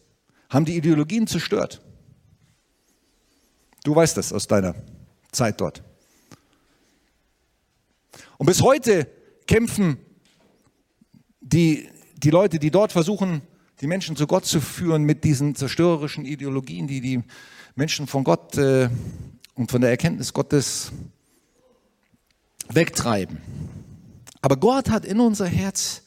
haben 0.49 0.65
die 0.65 0.77
Ideologien 0.77 1.27
zerstört. 1.27 1.81
Du 3.83 3.95
weißt 3.95 4.15
das 4.17 4.31
aus 4.31 4.47
deiner 4.47 4.75
Zeit 5.31 5.59
dort. 5.59 5.83
Und 8.37 8.45
bis 8.45 8.61
heute 8.61 9.07
kämpfen 9.47 9.97
die, 11.41 11.89
die 12.17 12.29
Leute, 12.29 12.59
die 12.59 12.71
dort 12.71 12.91
versuchen, 12.91 13.41
die 13.83 13.87
Menschen 13.87 14.15
zu 14.15 14.27
Gott 14.27 14.45
zu 14.45 14.61
führen 14.61 15.03
mit 15.03 15.25
diesen 15.25 15.55
zerstörerischen 15.55 16.23
Ideologien, 16.23 16.87
die 16.87 17.01
die 17.01 17.21
Menschen 17.75 18.07
von 18.07 18.23
Gott 18.23 18.57
äh, 18.57 18.87
und 19.55 19.71
von 19.71 19.81
der 19.81 19.89
Erkenntnis 19.89 20.31
Gottes 20.31 20.93
wegtreiben. 22.69 23.39
Aber 24.41 24.55
Gott 24.55 24.89
hat 24.89 25.03
in 25.03 25.19
unser 25.19 25.47
Herz, 25.47 26.03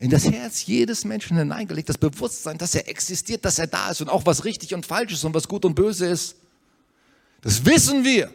in 0.00 0.10
das 0.10 0.28
Herz 0.28 0.66
jedes 0.66 1.04
Menschen 1.04 1.36
hineingelegt, 1.36 1.88
das 1.88 1.96
Bewusstsein, 1.96 2.58
dass 2.58 2.74
er 2.74 2.88
existiert, 2.88 3.44
dass 3.44 3.60
er 3.60 3.68
da 3.68 3.92
ist 3.92 4.00
und 4.00 4.08
auch 4.08 4.26
was 4.26 4.44
richtig 4.44 4.74
und 4.74 4.84
falsch 4.84 5.12
ist 5.12 5.22
und 5.22 5.32
was 5.32 5.46
gut 5.46 5.64
und 5.64 5.76
böse 5.76 6.06
ist. 6.06 6.34
Das 7.42 7.64
wissen 7.64 8.02
wir. 8.02 8.32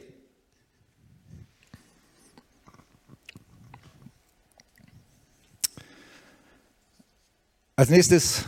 Als 7.75 7.89
nächstes 7.89 8.45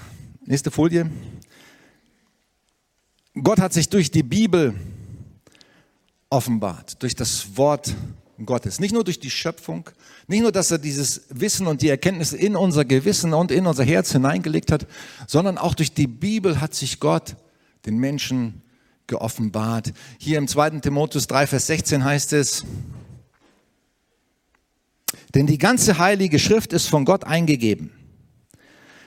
Nächste 0.49 0.71
Folie. 0.71 1.07
Gott 3.35 3.59
hat 3.59 3.71
sich 3.71 3.87
durch 3.87 4.09
die 4.09 4.23
Bibel 4.23 4.73
offenbart, 6.31 7.03
durch 7.03 7.13
das 7.13 7.55
Wort 7.55 7.93
Gottes. 8.43 8.79
Nicht 8.79 8.91
nur 8.91 9.03
durch 9.03 9.19
die 9.19 9.29
Schöpfung, 9.29 9.87
nicht 10.25 10.41
nur, 10.41 10.51
dass 10.51 10.71
er 10.71 10.79
dieses 10.79 11.21
Wissen 11.29 11.67
und 11.67 11.83
die 11.83 11.89
Erkenntnisse 11.89 12.35
in 12.35 12.55
unser 12.55 12.83
Gewissen 12.83 13.35
und 13.35 13.51
in 13.51 13.67
unser 13.67 13.83
Herz 13.83 14.11
hineingelegt 14.11 14.71
hat, 14.71 14.87
sondern 15.27 15.59
auch 15.59 15.75
durch 15.75 15.93
die 15.93 16.07
Bibel 16.07 16.59
hat 16.59 16.73
sich 16.73 16.99
Gott 16.99 17.35
den 17.85 17.99
Menschen 17.99 18.63
geoffenbart. 19.05 19.93
Hier 20.17 20.39
im 20.39 20.47
2. 20.47 20.79
Timotheus 20.79 21.27
3, 21.27 21.45
Vers 21.45 21.67
16 21.67 22.03
heißt 22.03 22.33
es, 22.33 22.65
denn 25.35 25.45
die 25.45 25.59
ganze 25.59 25.99
heilige 25.99 26.39
Schrift 26.39 26.73
ist 26.73 26.87
von 26.87 27.05
Gott 27.05 27.23
eingegeben 27.23 27.91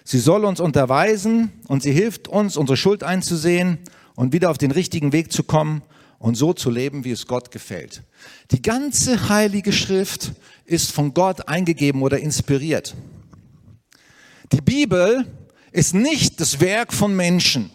Sie 0.04 0.18
soll 0.18 0.44
uns 0.44 0.60
unterweisen 0.60 1.52
und 1.68 1.82
sie 1.82 1.92
hilft 1.92 2.28
uns, 2.28 2.56
unsere 2.56 2.76
Schuld 2.76 3.04
einzusehen 3.04 3.78
und 4.14 4.32
wieder 4.32 4.50
auf 4.50 4.58
den 4.58 4.70
richtigen 4.70 5.12
Weg 5.12 5.32
zu 5.32 5.44
kommen 5.44 5.82
und 6.18 6.36
so 6.36 6.52
zu 6.52 6.70
leben, 6.70 7.04
wie 7.04 7.10
es 7.10 7.26
Gott 7.26 7.50
gefällt. 7.50 8.02
Die 8.50 8.62
ganze 8.62 9.28
heilige 9.28 9.72
Schrift 9.72 10.32
ist 10.64 10.92
von 10.92 11.14
Gott 11.14 11.48
eingegeben 11.48 12.02
oder 12.02 12.18
inspiriert. 12.18 12.94
Die 14.52 14.60
Bibel 14.60 15.26
ist 15.72 15.94
nicht 15.94 16.40
das 16.40 16.60
Werk 16.60 16.92
von 16.92 17.16
Menschen. 17.16 17.70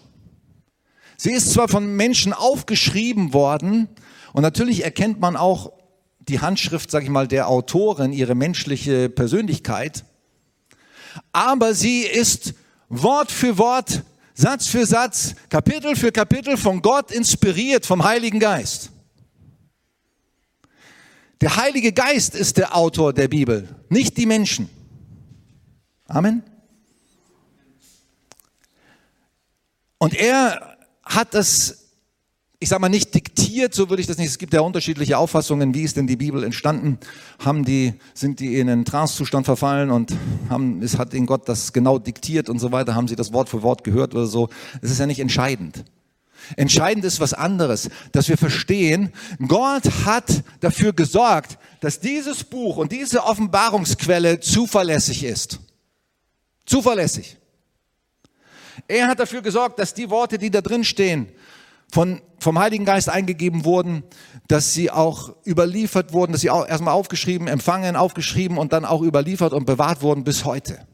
Sie 1.17 1.31
ist 1.31 1.51
zwar 1.51 1.67
von 1.67 1.95
Menschen 1.95 2.31
aufgeschrieben 2.31 3.33
worden 3.33 3.89
und 4.33 4.43
natürlich 4.43 4.83
erkennt 4.83 5.19
man 5.19 5.35
auch 5.35 5.73
die 6.19 6.39
Handschrift, 6.39 6.91
sag 6.91 7.03
ich 7.03 7.09
mal, 7.09 7.27
der 7.27 7.47
Autorin, 7.47 8.13
ihre 8.13 8.35
menschliche 8.35 9.09
Persönlichkeit 9.09 10.05
aber 11.31 11.73
sie 11.73 12.01
ist 12.01 12.53
Wort 12.89 13.31
für 13.31 13.57
Wort, 13.57 14.03
Satz 14.33 14.67
für 14.67 14.85
Satz, 14.85 15.35
Kapitel 15.49 15.95
für 15.95 16.11
Kapitel 16.11 16.57
von 16.57 16.81
Gott 16.81 17.11
inspiriert, 17.11 17.85
vom 17.85 18.03
Heiligen 18.03 18.39
Geist. 18.39 18.91
Der 21.41 21.55
Heilige 21.55 21.91
Geist 21.91 22.35
ist 22.35 22.57
der 22.57 22.75
Autor 22.75 23.13
der 23.13 23.27
Bibel, 23.27 23.67
nicht 23.89 24.17
die 24.17 24.25
Menschen. 24.25 24.69
Amen. 26.07 26.43
Und 29.97 30.13
er 30.13 30.77
hat 31.03 31.33
das 31.33 31.86
ich 32.59 32.69
sage 32.69 32.81
mal 32.81 32.89
nicht 32.89 33.13
diktiert, 33.13 33.75
so 33.75 33.89
würde 33.89 34.01
ich 34.01 34.07
das 34.07 34.17
nicht. 34.17 34.29
Es 34.29 34.39
gibt 34.39 34.53
ja 34.53 34.61
unterschiedliche 34.61 35.17
Auffassungen, 35.17 35.75
wie 35.75 35.83
ist 35.83 35.95
denn 35.95 36.07
die 36.07 36.15
Bibel 36.15 36.43
entstanden? 36.43 36.97
Haben 37.37 37.65
die, 37.65 37.93
sind 38.15 38.39
die 38.39 38.59
in 38.59 38.67
einen 38.67 38.83
Trancezustand 38.83 39.45
verfallen 39.45 39.91
und 39.91 40.13
haben, 40.49 40.81
es 40.81 40.97
hat 40.97 41.13
ihnen 41.13 41.27
Gott 41.27 41.47
das 41.47 41.71
genau 41.71 41.99
diktiert 41.99 42.49
und 42.49 42.57
so 42.57 42.71
weiter? 42.71 42.95
Haben 42.95 43.07
sie 43.07 43.15
das 43.15 43.31
Wort 43.31 43.49
für 43.49 43.61
Wort 43.61 43.83
gehört 43.83 44.15
oder 44.15 44.25
so? 44.25 44.49
Das 44.81 44.89
ist 44.89 44.99
ja 44.99 45.05
nicht 45.05 45.19
entscheidend. 45.19 45.85
Entscheidend 46.55 47.05
ist 47.05 47.19
was 47.19 47.33
anderes, 47.33 47.89
dass 48.11 48.29
wir 48.29 48.37
verstehen, 48.37 49.11
Gott 49.47 49.83
hat 50.05 50.43
dafür 50.59 50.93
gesorgt, 50.93 51.59
dass 51.81 51.99
dieses 51.99 52.43
Buch 52.43 52.77
und 52.77 52.91
diese 52.91 53.23
Offenbarungsquelle 53.23 54.39
zuverlässig 54.39 55.23
ist. 55.23 55.59
Zuverlässig. 56.65 57.37
Er 58.87 59.07
hat 59.07 59.19
dafür 59.19 59.41
gesorgt, 59.41 59.77
dass 59.77 59.93
die 59.93 60.09
Worte, 60.09 60.37
die 60.37 60.49
da 60.49 60.61
drin 60.61 60.83
stehen, 60.83 61.27
von, 61.91 62.21
vom 62.39 62.59
Heiligen 62.59 62.85
Geist 62.85 63.09
eingegeben 63.09 63.65
wurden, 63.65 64.03
dass 64.47 64.73
sie 64.73 64.91
auch 64.91 65.35
überliefert 65.45 66.13
wurden, 66.13 66.31
dass 66.31 66.41
sie 66.41 66.49
auch 66.49 66.67
erstmal 66.67 66.93
aufgeschrieben, 66.93 67.47
empfangen, 67.47 67.95
aufgeschrieben 67.95 68.57
und 68.57 68.73
dann 68.73 68.85
auch 68.85 69.01
überliefert 69.01 69.53
und 69.53 69.65
bewahrt 69.65 70.01
wurden 70.01 70.23
bis 70.23 70.45
heute. 70.45 70.85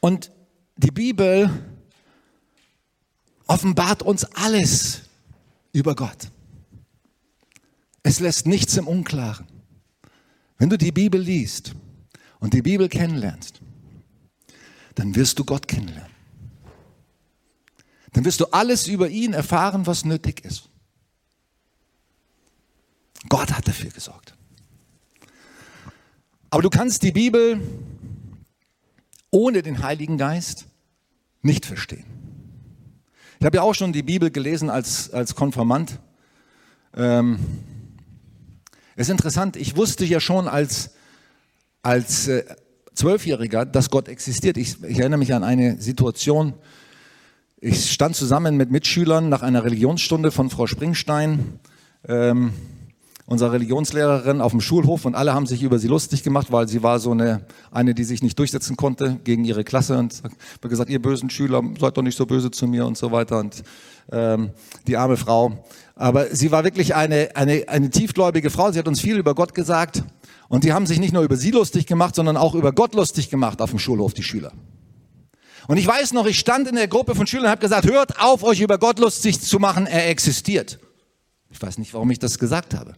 Und 0.00 0.32
die 0.76 0.90
Bibel 0.90 1.50
offenbart 3.46 4.02
uns 4.02 4.24
alles 4.24 5.02
über 5.72 5.94
Gott. 5.94 6.28
Es 8.02 8.20
lässt 8.20 8.46
nichts 8.46 8.76
im 8.76 8.86
Unklaren. 8.86 9.46
Wenn 10.58 10.70
du 10.70 10.78
die 10.78 10.92
Bibel 10.92 11.20
liest 11.20 11.74
und 12.38 12.54
die 12.54 12.62
Bibel 12.62 12.88
kennenlernst, 12.88 13.59
dann 15.00 15.14
wirst 15.14 15.38
du 15.38 15.46
Gott 15.46 15.66
kennenlernen. 15.66 16.12
Dann 18.12 18.26
wirst 18.26 18.38
du 18.40 18.44
alles 18.52 18.86
über 18.86 19.08
ihn 19.08 19.32
erfahren, 19.32 19.86
was 19.86 20.04
nötig 20.04 20.44
ist. 20.44 20.68
Gott 23.30 23.50
hat 23.50 23.66
dafür 23.66 23.88
gesorgt. 23.88 24.34
Aber 26.50 26.60
du 26.60 26.68
kannst 26.68 27.02
die 27.02 27.12
Bibel 27.12 27.62
ohne 29.30 29.62
den 29.62 29.82
Heiligen 29.82 30.18
Geist 30.18 30.66
nicht 31.40 31.64
verstehen. 31.64 32.04
Ich 33.38 33.46
habe 33.46 33.56
ja 33.56 33.62
auch 33.62 33.74
schon 33.74 33.94
die 33.94 34.02
Bibel 34.02 34.30
gelesen 34.30 34.68
als, 34.68 35.10
als 35.14 35.34
Konfirmand. 35.34 35.98
Ähm, 36.94 37.38
es 38.96 39.06
ist 39.06 39.12
interessant, 39.12 39.56
ich 39.56 39.76
wusste 39.76 40.04
ja 40.04 40.20
schon 40.20 40.46
als, 40.46 40.90
als 41.80 42.28
äh, 42.28 42.44
Zwölfjähriger, 43.00 43.64
dass 43.64 43.88
Gott 43.88 44.08
existiert. 44.08 44.58
Ich, 44.58 44.76
ich 44.84 44.98
erinnere 44.98 45.18
mich 45.18 45.32
an 45.32 45.42
eine 45.42 45.80
Situation, 45.80 46.52
ich 47.58 47.90
stand 47.90 48.14
zusammen 48.14 48.58
mit 48.58 48.70
Mitschülern 48.70 49.30
nach 49.30 49.40
einer 49.40 49.64
Religionsstunde 49.64 50.30
von 50.30 50.50
Frau 50.50 50.66
Springstein. 50.66 51.60
Ähm, 52.06 52.52
unserer 53.24 53.52
Religionslehrerin 53.52 54.42
auf 54.42 54.50
dem 54.50 54.60
Schulhof 54.60 55.06
und 55.06 55.14
alle 55.14 55.32
haben 55.32 55.46
sich 55.46 55.62
über 55.62 55.78
sie 55.78 55.88
lustig 55.88 56.22
gemacht, 56.22 56.48
weil 56.50 56.68
sie 56.68 56.82
war 56.82 56.98
so 56.98 57.12
eine, 57.12 57.46
eine, 57.70 57.94
die 57.94 58.04
sich 58.04 58.22
nicht 58.22 58.38
durchsetzen 58.38 58.76
konnte 58.76 59.18
gegen 59.24 59.46
ihre 59.46 59.64
Klasse 59.64 59.96
und 59.96 60.22
hat 60.22 60.68
gesagt, 60.68 60.90
ihr 60.90 61.00
bösen 61.00 61.30
Schüler, 61.30 61.62
seid 61.78 61.96
doch 61.96 62.02
nicht 62.02 62.18
so 62.18 62.26
böse 62.26 62.50
zu 62.50 62.66
mir 62.66 62.84
und 62.84 62.98
so 62.98 63.12
weiter 63.12 63.38
und 63.38 63.62
ähm, 64.12 64.50
die 64.86 64.98
arme 64.98 65.16
Frau. 65.16 65.64
Aber 65.94 66.26
sie 66.34 66.50
war 66.50 66.64
wirklich 66.64 66.94
eine, 66.94 67.30
eine, 67.34 67.64
eine 67.68 67.88
tiefgläubige 67.88 68.50
Frau, 68.50 68.72
sie 68.72 68.78
hat 68.78 68.88
uns 68.88 69.00
viel 69.00 69.16
über 69.16 69.34
Gott 69.34 69.54
gesagt 69.54 70.02
und 70.50 70.64
die 70.64 70.72
haben 70.72 70.84
sich 70.84 70.98
nicht 70.98 71.14
nur 71.14 71.22
über 71.22 71.36
sie 71.36 71.52
lustig 71.52 71.86
gemacht, 71.86 72.16
sondern 72.16 72.36
auch 72.36 72.56
über 72.56 72.72
Gott 72.72 72.96
lustig 72.96 73.30
gemacht 73.30 73.62
auf 73.62 73.70
dem 73.70 73.78
Schulhof, 73.78 74.14
die 74.14 74.24
Schüler. 74.24 74.52
Und 75.68 75.76
ich 75.76 75.86
weiß 75.86 76.12
noch, 76.12 76.26
ich 76.26 76.40
stand 76.40 76.66
in 76.66 76.74
der 76.74 76.88
Gruppe 76.88 77.14
von 77.14 77.28
Schülern 77.28 77.44
und 77.44 77.50
habe 77.52 77.60
gesagt, 77.60 77.86
hört 77.86 78.20
auf, 78.20 78.42
euch 78.42 78.60
über 78.60 78.76
Gott 78.76 78.98
lustig 78.98 79.40
zu 79.40 79.60
machen, 79.60 79.86
er 79.86 80.08
existiert. 80.08 80.80
Ich 81.50 81.62
weiß 81.62 81.78
nicht, 81.78 81.94
warum 81.94 82.10
ich 82.10 82.18
das 82.18 82.40
gesagt 82.40 82.74
habe. 82.74 82.96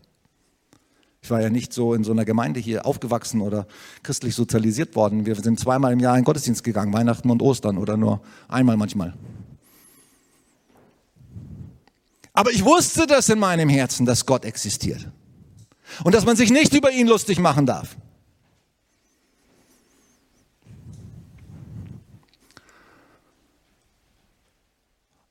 Ich 1.20 1.30
war 1.30 1.42
ja 1.42 1.50
nicht 1.50 1.74
so 1.74 1.92
in 1.92 2.04
so 2.04 2.12
einer 2.12 2.24
Gemeinde 2.24 2.58
hier 2.58 2.86
aufgewachsen 2.86 3.42
oder 3.42 3.66
christlich 4.02 4.34
sozialisiert 4.34 4.96
worden. 4.96 5.26
Wir 5.26 5.36
sind 5.36 5.60
zweimal 5.60 5.92
im 5.92 6.00
Jahr 6.00 6.16
in 6.16 6.24
Gottesdienst 6.24 6.64
gegangen, 6.64 6.94
Weihnachten 6.94 7.28
und 7.28 7.42
Ostern 7.42 7.76
oder 7.76 7.98
nur 7.98 8.22
einmal 8.48 8.78
manchmal. 8.78 9.12
Aber 12.32 12.50
ich 12.50 12.64
wusste 12.64 13.06
das 13.06 13.28
in 13.28 13.38
meinem 13.38 13.68
Herzen, 13.68 14.06
dass 14.06 14.24
Gott 14.24 14.46
existiert. 14.46 15.06
Und 16.04 16.14
dass 16.14 16.24
man 16.24 16.36
sich 16.36 16.50
nicht 16.50 16.74
über 16.74 16.90
ihn 16.90 17.06
lustig 17.06 17.38
machen 17.38 17.66
darf. 17.66 17.96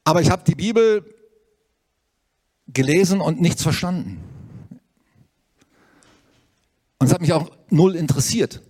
Aber 0.03 0.21
ich 0.21 0.29
habe 0.29 0.43
die 0.43 0.55
Bibel 0.55 1.05
gelesen 2.67 3.21
und 3.21 3.39
nichts 3.39 3.63
verstanden. 3.63 4.21
Und 6.99 7.07
es 7.07 7.13
hat 7.13 7.21
mich 7.21 7.33
auch 7.33 7.51
null 7.69 7.95
interessiert. 7.95 8.61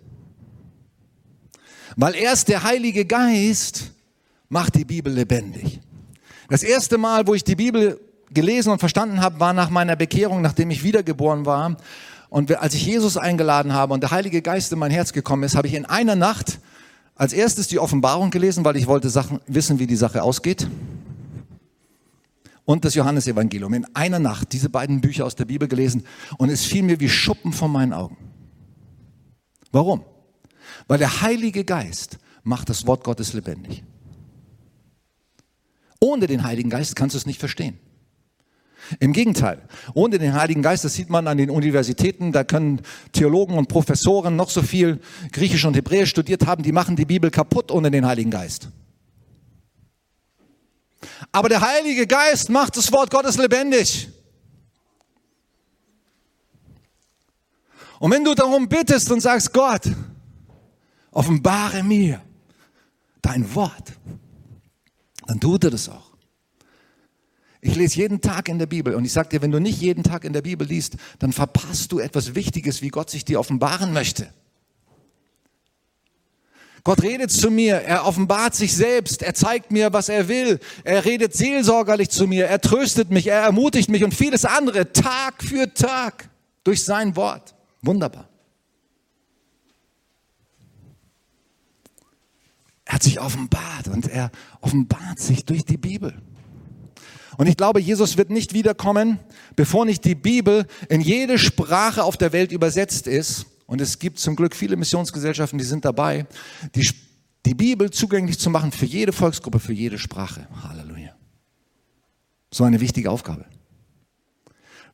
Weil 1.96 2.16
erst 2.16 2.48
der 2.48 2.64
Heilige 2.64 3.06
Geist 3.06 3.92
macht 4.50 4.76
die 4.76 4.86
Bibel 4.86 5.12
lebendig. 5.12 5.80
Das 6.50 6.64
erste 6.64 6.98
Mal, 6.98 7.28
wo 7.28 7.34
ich 7.34 7.44
die 7.44 7.56
Bibel 7.56 8.00
gelesen 8.34 8.72
und 8.72 8.80
verstanden 8.80 9.22
habe, 9.22 9.40
war 9.40 9.54
nach 9.54 9.70
meiner 9.70 9.96
Bekehrung, 9.96 10.42
nachdem 10.42 10.72
ich 10.72 10.84
wiedergeboren 10.84 11.46
war. 11.46 11.78
Und 12.30 12.56
als 12.56 12.74
ich 12.74 12.86
Jesus 12.86 13.18
eingeladen 13.18 13.74
habe 13.74 13.94
und 13.94 14.02
der 14.02 14.12
Heilige 14.12 14.42
Geist 14.42 14.72
in 14.72 14.80
mein 14.80 14.92
Herz 14.92 15.12
gekommen 15.12 15.44
ist, 15.44 15.56
habe 15.56 15.68
ich 15.68 15.74
in 15.74 15.86
einer 15.86 16.16
Nacht 16.16 16.60
als 17.16 17.34
erstes 17.34 17.68
die 17.68 17.78
Offenbarung 17.78 18.32
gelesen, 18.32 18.64
weil 18.64 18.78
ich 18.78 18.88
wollte 18.88 19.10
Sachen, 19.10 19.42
wissen, 19.48 19.80
wie 19.80 19.88
die 19.88 19.96
Sache 19.96 20.24
ausgeht. 20.24 20.68
Und 22.64 22.86
das 22.86 22.96
Johannesevangelium. 22.96 23.74
In 23.74 23.86
einer 23.96 24.20
Nacht 24.20 24.54
diese 24.54 24.70
beiden 24.70 25.02
Bücher 25.02 25.26
aus 25.26 25.36
der 25.36 25.46
Bibel 25.46 25.68
gelesen 25.68 26.06
und 26.38 26.50
es 26.50 26.64
fiel 26.64 26.84
mir 26.84 27.00
wie 27.00 27.10
Schuppen 27.10 27.52
von 27.52 27.72
meinen 27.72 27.92
Augen. 27.92 28.18
Warum? 29.72 30.06
Weil 30.88 31.00
der 31.00 31.22
Heilige 31.22 31.66
Geist 31.66 32.18
macht 32.44 32.70
das 32.70 32.88
Wort 32.88 33.04
Gottes 33.04 33.34
lebendig. 33.34 33.84
Ohne 36.00 36.28
den 36.28 36.44
Heiligen 36.44 36.70
Geist 36.70 36.96
kannst 36.96 37.14
du 37.14 37.18
es 37.18 37.26
nicht 37.26 37.40
verstehen. 37.40 37.78
Im 39.00 39.14
Gegenteil, 39.14 39.62
ohne 39.94 40.20
den 40.20 40.34
Heiligen 40.34 40.62
Geist, 40.62 40.84
das 40.84 40.94
sieht 40.94 41.10
man 41.10 41.28
an 41.28 41.38
den 41.38 41.50
Universitäten, 41.50 42.32
da 42.32 42.44
können 42.44 42.82
Theologen 43.14 43.58
und 43.58 43.68
Professoren 43.68 44.36
noch 44.36 44.50
so 44.50 44.62
viel 44.62 45.00
Griechisch 45.32 45.66
und 45.66 45.76
Hebräisch 45.76 46.10
studiert 46.10 46.46
haben, 46.46 46.64
die 46.64 46.72
machen 46.72 46.96
die 46.96 47.06
Bibel 47.06 47.32
kaputt 47.32 47.72
ohne 47.72 47.92
den 47.92 48.06
Heiligen 48.06 48.32
Geist. 48.32 48.70
Aber 51.32 51.50
der 51.50 51.62
Heilige 51.62 52.08
Geist 52.08 52.50
macht 52.50 52.78
das 52.78 52.92
Wort 52.92 53.10
Gottes 53.10 53.38
lebendig. 53.38 54.10
Und 58.00 58.12
wenn 58.12 58.24
du 58.24 58.34
darum 58.34 58.68
bittest 58.68 59.12
und 59.12 59.22
sagst, 59.22 59.54
Gott, 59.54 59.84
offenbare 61.12 61.84
mir 61.84 62.20
dein 63.22 63.54
Wort, 63.54 63.94
dann 65.28 65.40
tut 65.40 65.64
er 65.66 65.70
das 65.70 65.88
auch. 65.88 66.01
Ich 67.62 67.76
lese 67.76 67.98
jeden 67.98 68.22
Tag 68.22 68.50
in 68.50 68.58
der 68.58 68.66
Bibel 68.66 68.96
und 68.96 69.06
ich 69.06 69.14
sage 69.14 69.30
dir, 69.30 69.42
wenn 69.44 69.52
du 69.52 69.60
nicht 69.60 69.80
jeden 69.80 70.04
Tag 70.04 70.26
in 70.26 70.34
der 70.34 70.42
Bibel 70.42 70.68
liest, 70.68 70.98
dann 71.20 71.32
verpasst 71.32 71.92
du 71.92 72.00
etwas 72.00 72.34
Wichtiges, 72.34 72.82
wie 72.82 72.90
Gott 72.90 73.12
sich 73.12 73.24
dir 73.24 73.40
offenbaren 73.40 73.94
möchte. 73.94 74.34
Gott 76.84 77.04
redet 77.04 77.32
zu 77.32 77.52
mir, 77.52 77.76
er 77.76 78.08
offenbart 78.08 78.56
sich 78.56 78.76
selbst, 78.76 79.22
er 79.22 79.36
zeigt 79.36 79.72
mir, 79.72 79.94
was 79.94 80.10
er 80.10 80.28
will, 80.28 80.60
er 80.84 81.06
redet 81.06 81.36
seelsorgerlich 81.36 82.10
zu 82.10 82.26
mir, 82.26 82.48
er 82.48 82.60
tröstet 82.60 83.12
mich, 83.12 83.28
er 83.28 83.42
ermutigt 83.42 83.90
mich 83.90 84.04
und 84.04 84.16
vieles 84.16 84.46
andere, 84.46 84.92
Tag 84.92 85.44
für 85.44 85.72
Tag, 85.72 86.30
durch 86.64 86.84
sein 86.84 87.16
Wort. 87.16 87.54
Wunderbar. 87.84 88.28
Er 92.86 92.96
hat 92.96 93.04
sich 93.04 93.20
offenbart 93.20 93.88
und 93.88 94.08
er 94.08 94.32
offenbart 94.62 95.20
sich 95.20 95.46
durch 95.46 95.64
die 95.64 95.78
Bibel. 95.78 96.20
Und 97.42 97.48
ich 97.48 97.58
glaube, 97.58 97.82
Jesus 97.82 98.18
wird 98.18 98.30
nicht 98.30 98.54
wiederkommen, 98.54 99.18
bevor 99.56 99.86
nicht 99.86 100.06
die 100.06 100.14
Bibel 100.14 100.68
in 100.90 101.02
jede 101.02 101.40
Sprache 101.40 102.04
auf 102.04 102.16
der 102.16 102.34
Welt 102.34 102.52
übersetzt 102.52 103.08
ist. 103.08 103.48
Und 103.66 103.82
es 103.82 103.98
gibt 103.98 104.20
zum 104.20 104.36
Glück 104.36 104.56
viele 104.56 104.76
Missionsgesellschaften, 104.76 105.58
die 105.58 105.66
sind 105.66 105.84
dabei, 105.84 106.28
die, 106.76 106.88
die 107.48 107.56
Bibel 107.56 107.90
zugänglich 107.90 108.38
zu 108.38 108.52
machen 108.52 108.72
für 108.72 108.86
jede 108.86 109.12
Volksgruppe, 109.12 109.60
für 109.60 109.74
jede 109.74 109.98
Sprache. 109.98 110.48
Halleluja. 110.62 111.16
So 112.52 112.64
eine 112.64 112.80
wichtige 112.80 113.10
Aufgabe. 113.10 113.46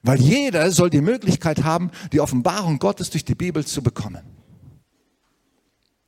Weil 0.01 0.21
jeder 0.21 0.71
soll 0.71 0.89
die 0.89 1.01
Möglichkeit 1.01 1.65
haben, 1.65 1.91
die 2.13 2.21
Offenbarung 2.21 2.79
Gottes 2.79 3.09
durch 3.09 3.25
die 3.25 3.35
Bibel 3.35 3.65
zu 3.65 3.83
bekommen. 3.83 4.23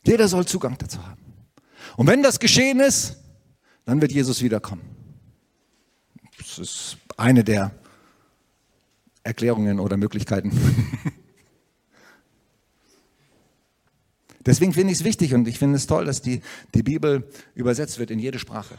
Jeder 0.06 0.30
soll 0.30 0.46
Zugang 0.46 0.78
dazu 0.78 1.06
haben. 1.06 1.22
Und 1.98 2.08
wenn 2.08 2.24
das 2.24 2.40
geschehen 2.40 2.80
ist, 2.80 3.18
dann 3.84 4.00
wird 4.00 4.14
Jesus 4.14 4.42
wiederkommen. 4.42 4.99
Das 6.60 6.70
ist 6.70 6.98
eine 7.16 7.46
der 7.46 7.72
Erklärungen 9.24 9.80
oder 9.80 9.96
Möglichkeiten. 9.96 10.52
Deswegen 14.46 14.74
finde 14.74 14.92
ich 14.92 15.00
es 15.00 15.06
wichtig 15.06 15.34
und 15.34 15.48
ich 15.48 15.58
finde 15.58 15.78
es 15.78 15.88
toll, 15.88 16.04
dass 16.04 16.22
die, 16.22 16.42
die 16.74 16.84
Bibel 16.84 17.30
übersetzt 17.56 17.98
wird 17.98 18.12
in 18.12 18.20
jede 18.20 18.40
Sprache. 18.40 18.78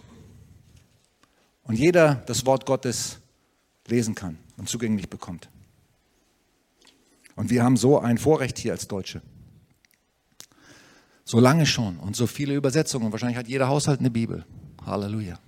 Und 1.63 1.77
jeder 1.77 2.17
das 2.27 2.45
Wort 2.45 2.67
Gottes 2.67 3.19
lesen 3.87 4.15
kann 4.15 4.37
und 4.59 4.69
zugänglich 4.69 5.09
bekommt. 5.09 5.49
Und 7.35 7.49
wir 7.49 7.65
haben 7.65 7.79
so 7.79 7.99
ein 7.99 8.19
Vorrecht 8.19 8.59
hier 8.59 8.73
als 8.73 8.89
Deutsche. 8.89 9.23
So 11.25 11.41
lange 11.41 11.65
schon 11.65 11.99
und 11.99 12.15
so 12.15 12.27
viele 12.27 12.55
Übersetzungen. 12.55 13.11
Wahrscheinlich 13.11 13.39
hat 13.39 13.49
jeder 13.49 13.69
Haushalt 13.69 14.01
eine 14.01 14.11
Bibel. 14.11 14.45
Halleluja. 14.85 15.39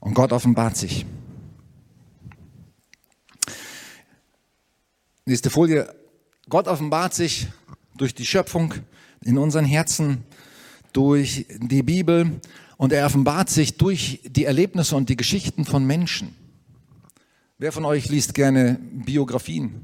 Und 0.00 0.14
Gott 0.14 0.32
offenbart 0.32 0.76
sich. 0.76 1.06
Nächste 5.24 5.50
Folie. 5.50 5.92
Gott 6.48 6.68
offenbart 6.68 7.14
sich 7.14 7.48
durch 7.96 8.14
die 8.14 8.26
Schöpfung 8.26 8.74
in 9.24 9.38
unseren 9.38 9.64
Herzen, 9.64 10.22
durch 10.92 11.46
die 11.48 11.82
Bibel 11.82 12.40
und 12.76 12.92
er 12.92 13.06
offenbart 13.06 13.50
sich 13.50 13.76
durch 13.76 14.20
die 14.24 14.44
Erlebnisse 14.44 14.94
und 14.94 15.08
die 15.08 15.16
Geschichten 15.16 15.64
von 15.64 15.84
Menschen. 15.84 16.34
Wer 17.58 17.72
von 17.72 17.84
euch 17.84 18.08
liest 18.08 18.34
gerne 18.34 18.78
Biografien? 18.80 19.82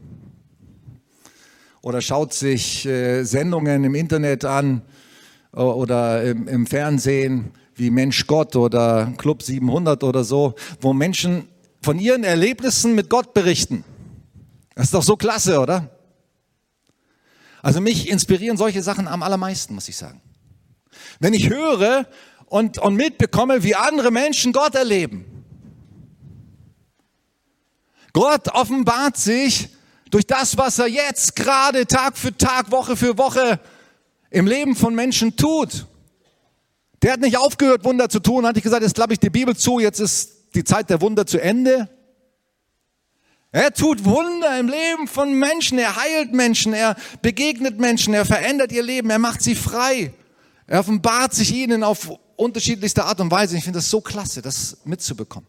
Oder 1.80 2.00
schaut 2.00 2.32
sich 2.32 2.86
äh, 2.86 3.24
Sendungen 3.24 3.82
im 3.82 3.94
Internet 3.94 4.44
an 4.44 4.82
oder 5.52 6.22
im, 6.22 6.46
im 6.46 6.66
Fernsehen 6.66 7.50
wie 7.74 7.90
Mensch 7.90 8.26
Gott 8.26 8.56
oder 8.56 9.12
Club 9.16 9.42
700 9.42 10.04
oder 10.04 10.24
so, 10.24 10.54
wo 10.80 10.92
Menschen 10.92 11.48
von 11.80 11.98
ihren 11.98 12.24
Erlebnissen 12.24 12.94
mit 12.94 13.10
Gott 13.10 13.34
berichten. 13.34 13.84
Das 14.74 14.86
ist 14.86 14.94
doch 14.94 15.02
so 15.02 15.16
klasse, 15.16 15.60
oder? 15.60 15.90
Also 17.62 17.80
mich 17.80 18.08
inspirieren 18.08 18.56
solche 18.56 18.82
Sachen 18.82 19.08
am 19.08 19.22
allermeisten, 19.22 19.74
muss 19.74 19.88
ich 19.88 19.96
sagen. 19.96 20.20
Wenn 21.20 21.34
ich 21.34 21.48
höre 21.48 22.06
und, 22.46 22.78
und 22.78 22.96
mitbekomme, 22.96 23.62
wie 23.62 23.74
andere 23.74 24.10
Menschen 24.10 24.52
Gott 24.52 24.74
erleben. 24.74 25.24
Gott 28.12 28.48
offenbart 28.48 29.16
sich 29.16 29.70
durch 30.10 30.26
das, 30.26 30.58
was 30.58 30.78
er 30.78 30.88
jetzt 30.88 31.34
gerade 31.34 31.86
Tag 31.86 32.18
für 32.18 32.36
Tag, 32.36 32.70
Woche 32.70 32.96
für 32.96 33.16
Woche 33.16 33.58
im 34.28 34.46
Leben 34.46 34.76
von 34.76 34.94
Menschen 34.94 35.36
tut. 35.36 35.86
Der 37.02 37.14
hat 37.14 37.20
nicht 37.20 37.36
aufgehört, 37.36 37.84
Wunder 37.84 38.08
zu 38.08 38.20
tun, 38.20 38.46
hat 38.46 38.54
nicht 38.54 38.62
gesagt, 38.62 38.82
jetzt 38.82 38.94
klappe 38.94 39.12
ich 39.12 39.18
die 39.18 39.30
Bibel 39.30 39.56
zu, 39.56 39.80
jetzt 39.80 39.98
ist 39.98 40.54
die 40.54 40.62
Zeit 40.64 40.88
der 40.88 41.00
Wunder 41.00 41.26
zu 41.26 41.42
Ende. 41.42 41.88
Er 43.50 43.74
tut 43.74 44.04
Wunder 44.04 44.58
im 44.58 44.68
Leben 44.68 45.08
von 45.08 45.34
Menschen, 45.34 45.78
er 45.78 45.96
heilt 45.96 46.32
Menschen, 46.32 46.72
er 46.72 46.96
begegnet 47.20 47.78
Menschen, 47.78 48.14
er 48.14 48.24
verändert 48.24 48.72
ihr 48.72 48.82
Leben, 48.82 49.10
er 49.10 49.18
macht 49.18 49.42
sie 49.42 49.54
frei. 49.54 50.14
Er 50.66 50.80
offenbart 50.80 51.34
sich 51.34 51.52
ihnen 51.52 51.84
auf 51.84 52.10
unterschiedlichste 52.36 53.04
Art 53.04 53.20
und 53.20 53.30
Weise. 53.30 53.56
Ich 53.56 53.64
finde 53.64 53.78
das 53.78 53.90
so 53.90 54.00
klasse, 54.00 54.40
das 54.40 54.78
mitzubekommen. 54.84 55.46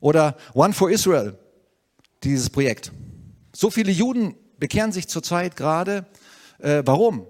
Oder 0.00 0.36
One 0.54 0.74
for 0.74 0.90
Israel, 0.90 1.36
dieses 2.22 2.50
Projekt. 2.50 2.92
So 3.52 3.70
viele 3.70 3.90
Juden 3.90 4.36
bekehren 4.58 4.92
sich 4.92 5.08
zurzeit 5.08 5.56
gerade. 5.56 6.06
Äh, 6.60 6.82
warum? 6.84 7.26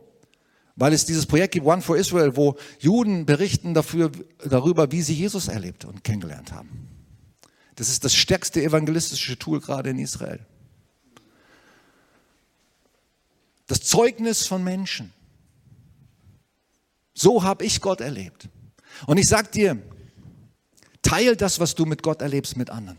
Weil 0.79 0.93
es 0.93 1.05
dieses 1.05 1.27
Projekt 1.27 1.55
gibt, 1.55 1.67
One 1.67 1.83
for 1.83 1.97
Israel, 1.97 2.37
wo 2.37 2.57
Juden 2.79 3.27
berichten 3.27 3.75
dafür, 3.75 4.13
darüber, 4.49 4.93
wie 4.93 5.03
sie 5.03 5.13
Jesus 5.13 5.49
erlebt 5.49 5.85
und 5.85 6.05
kennengelernt 6.05 6.53
haben. 6.53 6.89
Das 7.75 7.89
ist 7.89 8.05
das 8.05 8.15
stärkste 8.15 8.63
evangelistische 8.63 9.37
Tool 9.37 9.61
gerade 9.61 9.91
in 9.91 9.99
Israel. 9.99 10.39
Das 13.67 13.81
Zeugnis 13.81 14.47
von 14.47 14.63
Menschen. 14.63 15.13
So 17.13 17.43
habe 17.43 17.65
ich 17.65 17.81
Gott 17.81 18.01
erlebt. 18.01 18.49
Und 19.07 19.19
ich 19.19 19.27
sage 19.27 19.49
dir, 19.49 19.83
teil 21.03 21.35
das, 21.35 21.59
was 21.59 21.75
du 21.75 21.87
mit 21.87 22.05
Gott 22.05 22.23
erlebst, 22.23 22.57
mit 22.57 22.71
anderen. 22.71 22.99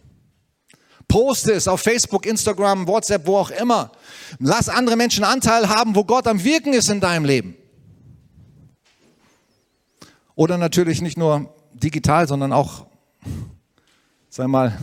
Poste 1.08 1.54
es 1.54 1.70
auf 1.70 1.80
Facebook, 1.80 2.26
Instagram, 2.26 2.88
WhatsApp, 2.88 3.26
wo 3.26 3.38
auch 3.38 3.52
immer. 3.52 3.94
Lass 4.40 4.68
andere 4.68 4.98
Menschen 4.98 5.24
Anteil 5.24 5.70
haben, 5.70 5.96
wo 5.96 6.04
Gott 6.04 6.28
am 6.28 6.44
Wirken 6.44 6.74
ist 6.74 6.90
in 6.90 7.00
deinem 7.00 7.24
Leben. 7.24 7.56
Oder 10.40 10.58
natürlich 10.58 11.02
nicht 11.02 11.18
nur 11.18 11.54
digital, 11.74 12.26
sondern 12.26 12.54
auch 12.54 12.86
sei 14.30 14.48
mal, 14.48 14.80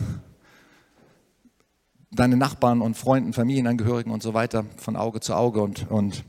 deine 2.11 2.37
Nachbarn 2.37 2.79
und 2.79 2.95
Freunden, 2.95 3.33
Familienangehörigen 3.33 4.11
und 4.11 4.21
so 4.21 4.35
weiter 4.35 4.65
von 4.77 4.95
Auge 4.95 5.19
zu 5.19 5.33
Auge 5.33 5.63
und, 5.63 5.89
und 5.89 6.25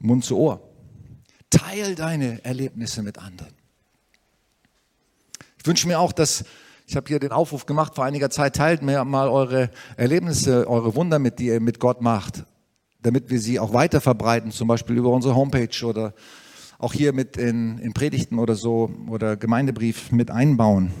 Mund 0.00 0.24
zu 0.24 0.36
Ohr. 0.36 0.60
Teil 1.50 1.94
deine 1.94 2.44
Erlebnisse 2.44 3.04
mit 3.04 3.16
anderen. 3.20 3.54
Ich 5.56 5.66
wünsche 5.68 5.86
mir 5.86 6.00
auch, 6.00 6.10
dass, 6.10 6.44
ich 6.88 6.96
habe 6.96 7.06
hier 7.06 7.20
den 7.20 7.30
Aufruf 7.30 7.66
gemacht 7.66 7.94
vor 7.94 8.04
einiger 8.04 8.28
Zeit, 8.28 8.56
teilt 8.56 8.82
mir 8.82 9.04
mal 9.04 9.28
eure 9.28 9.70
Erlebnisse, 9.96 10.68
eure 10.68 10.96
Wunder 10.96 11.20
mit, 11.20 11.38
die 11.38 11.46
ihr 11.46 11.60
mit 11.60 11.78
Gott 11.78 12.00
macht, 12.00 12.42
damit 13.02 13.30
wir 13.30 13.38
sie 13.38 13.60
auch 13.60 13.72
weiter 13.72 14.00
verbreiten, 14.00 14.50
zum 14.50 14.66
Beispiel 14.66 14.96
über 14.96 15.10
unsere 15.10 15.36
Homepage 15.36 15.86
oder 15.86 16.12
auch 16.78 16.92
hier 16.92 17.12
mit 17.12 17.36
in, 17.36 17.78
in 17.78 17.92
Predigten 17.92 18.38
oder 18.38 18.54
so 18.54 18.90
oder 19.08 19.36
Gemeindebrief 19.36 20.12
mit 20.12 20.30
einbauen. 20.30 20.92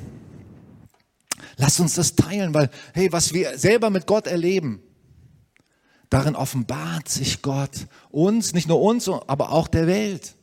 Lass 1.56 1.78
uns 1.80 1.94
das 1.94 2.16
teilen, 2.16 2.54
weil, 2.54 2.70
hey, 2.92 3.12
was 3.12 3.32
wir 3.32 3.58
selber 3.58 3.90
mit 3.90 4.06
Gott 4.06 4.26
erleben, 4.26 4.80
darin 6.10 6.36
offenbart 6.36 7.08
sich 7.08 7.42
Gott 7.42 7.86
uns, 8.10 8.54
nicht 8.54 8.68
nur 8.68 8.80
uns, 8.80 9.08
aber 9.08 9.52
auch 9.52 9.68
der 9.68 9.86
Welt. 9.86 10.34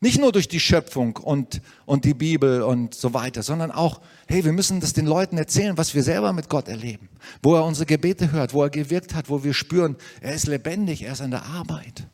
Nicht 0.00 0.20
nur 0.20 0.32
durch 0.32 0.48
die 0.48 0.60
Schöpfung 0.60 1.16
und, 1.16 1.62
und 1.86 2.04
die 2.04 2.12
Bibel 2.12 2.60
und 2.60 2.94
so 2.94 3.14
weiter, 3.14 3.42
sondern 3.42 3.70
auch, 3.70 4.02
hey, 4.26 4.44
wir 4.44 4.52
müssen 4.52 4.80
das 4.80 4.92
den 4.92 5.06
Leuten 5.06 5.38
erzählen, 5.38 5.78
was 5.78 5.94
wir 5.94 6.02
selber 6.02 6.34
mit 6.34 6.50
Gott 6.50 6.68
erleben. 6.68 7.08
Wo 7.42 7.54
er 7.54 7.64
unsere 7.64 7.86
Gebete 7.86 8.30
hört, 8.30 8.52
wo 8.52 8.62
er 8.62 8.68
gewirkt 8.68 9.14
hat, 9.14 9.30
wo 9.30 9.44
wir 9.44 9.54
spüren, 9.54 9.96
er 10.20 10.34
ist 10.34 10.46
lebendig, 10.46 11.04
er 11.04 11.12
ist 11.12 11.22
an 11.22 11.30
der 11.30 11.46
Arbeit. 11.46 12.06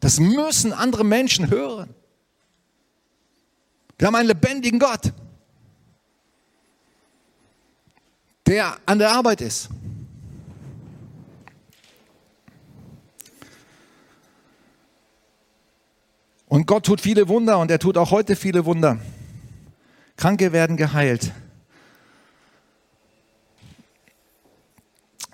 Das 0.00 0.20
müssen 0.20 0.72
andere 0.72 1.04
Menschen 1.04 1.50
hören. 1.50 1.94
Wir 3.98 4.06
haben 4.08 4.14
einen 4.14 4.28
lebendigen 4.28 4.78
Gott. 4.78 5.12
der 8.46 8.76
an 8.86 8.98
der 8.98 9.10
Arbeit 9.10 9.40
ist. 9.40 9.68
Und 16.48 16.66
Gott 16.66 16.86
tut 16.86 17.00
viele 17.00 17.28
Wunder 17.28 17.58
und 17.58 17.70
er 17.70 17.78
tut 17.78 17.98
auch 17.98 18.12
heute 18.12 18.36
viele 18.36 18.64
Wunder. 18.64 18.98
Kranke 20.16 20.52
werden 20.52 20.76
geheilt. 20.76 21.32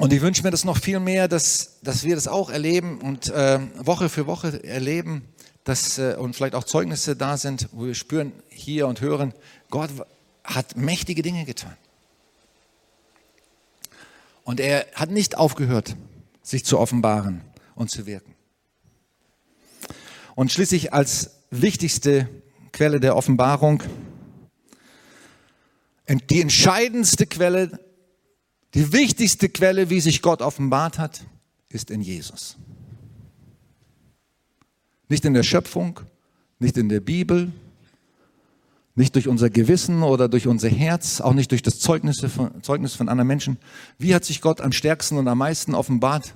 Und 0.03 0.13
ich 0.13 0.21
wünsche 0.21 0.43
mir 0.43 0.51
das 0.51 0.65
noch 0.65 0.79
viel 0.79 0.99
mehr, 0.99 1.29
dass, 1.29 1.79
dass 1.83 2.03
wir 2.03 2.17
das 2.17 2.27
auch 2.27 2.51
erleben 2.51 3.01
und 3.03 3.29
äh, 3.29 3.61
Woche 3.77 4.09
für 4.09 4.27
Woche 4.27 4.65
erleben, 4.65 5.23
dass, 5.63 5.97
äh, 5.97 6.17
und 6.19 6.35
vielleicht 6.35 6.57
auch 6.57 6.65
Zeugnisse 6.65 7.15
da 7.15 7.37
sind, 7.37 7.69
wo 7.71 7.87
wir 7.87 7.95
spüren 7.95 8.33
hier 8.49 8.89
und 8.89 9.01
hören, 9.01 9.33
Gott 9.71 9.91
hat 10.43 10.77
mächtige 10.77 11.23
Dinge 11.23 11.45
getan. 11.45 11.77
Und 14.43 14.59
er 14.59 14.87
hat 14.97 15.13
nicht 15.13 15.39
aufgehört, 15.39 15.95
sich 16.43 16.65
zu 16.65 16.81
offenbaren 16.81 17.43
und 17.77 17.89
zu 17.89 18.05
wirken. 18.05 18.35
Und 20.35 20.51
schließlich 20.51 20.93
als 20.93 21.31
wichtigste 21.53 22.29
Quelle 22.73 22.99
der 22.99 23.15
Offenbarung, 23.15 23.85
die 26.09 26.41
entscheidendste 26.41 27.27
Quelle, 27.27 27.79
die 28.75 28.93
wichtigste 28.93 29.49
Quelle, 29.49 29.91
wie 29.91 30.01
sich 30.01 30.23
Gott 30.23 30.41
offenbart 30.41 30.99
hat, 30.99 31.25
ist 31.69 31.91
in 31.91 32.01
Jesus. 32.01 32.57
Nicht 35.09 35.25
in 35.25 35.35
der 35.35 35.43
Schöpfung, 35.43 36.01
nicht 36.59 36.77
in 36.77 36.89
der 36.89 37.01
Bibel, 37.01 37.53
nicht 38.95 39.15
durch 39.15 39.29
unser 39.29 39.51
Gewissen 39.51 40.03
oder 40.03 40.29
durch 40.29 40.47
unser 40.47 40.69
Herz, 40.69 41.21
auch 41.21 41.33
nicht 41.33 41.51
durch 41.51 41.63
das 41.63 41.81
Zeugnis 41.81 42.21
von, 42.21 43.09
anderen 43.09 43.27
Menschen. 43.27 43.59
Wie 43.99 44.15
hat 44.15 44.25
sich 44.25 44.41
Gott 44.41 44.61
am 44.61 44.73
stärksten 44.73 45.17
und 45.17 45.29
am 45.29 45.39
meisten 45.39 45.75
offenbart? 45.75 46.35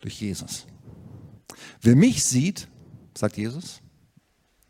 Durch 0.00 0.20
Jesus. 0.20 0.66
Wer 1.80 1.96
mich 1.96 2.24
sieht, 2.24 2.68
sagt 3.16 3.36
Jesus, 3.36 3.80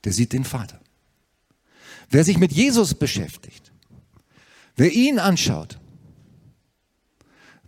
der 0.04 0.12
sieht 0.12 0.32
den 0.32 0.44
Vater. 0.44 0.80
Wer 2.10 2.22
sich 2.22 2.38
mit 2.38 2.52
Jesus 2.52 2.94
beschäftigt, 2.94 3.72
wer 4.76 4.92
ihn 4.92 5.18
anschaut, 5.18 5.78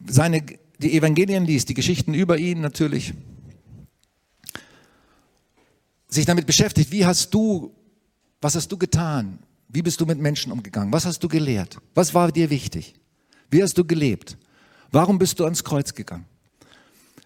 seine, 0.07 0.45
die 0.79 0.97
Evangelien 0.97 1.45
liest, 1.45 1.69
die 1.69 1.75
Geschichten 1.75 2.15
über 2.15 2.39
ihn 2.39 2.61
natürlich, 2.61 3.15
sich 6.09 6.25
damit 6.25 6.47
beschäftigt, 6.47 6.91
wie 6.91 7.05
hast 7.05 7.35
du 7.35 7.75
was 8.41 8.55
hast 8.55 8.71
du 8.71 8.77
getan? 8.77 9.41
Wie 9.69 9.83
bist 9.83 10.01
du 10.01 10.07
mit 10.07 10.19
Menschen 10.19 10.53
umgegangen? 10.53 10.93
Was 10.93 11.05
hast 11.05 11.23
du 11.23 11.29
gelehrt? 11.29 11.79
Was 11.95 12.15
war 12.15 12.33
dir 12.33 12.51
wichtig? 12.51 12.95
Wie 13.51 13.63
hast 13.63 13.77
du 13.77 13.85
gelebt? 13.85 14.37
Warum 14.91 15.19
bist 15.19 15.39
du 15.41 15.45
ans 15.45 15.63
Kreuz 15.63 15.93
gegangen? 15.93 16.27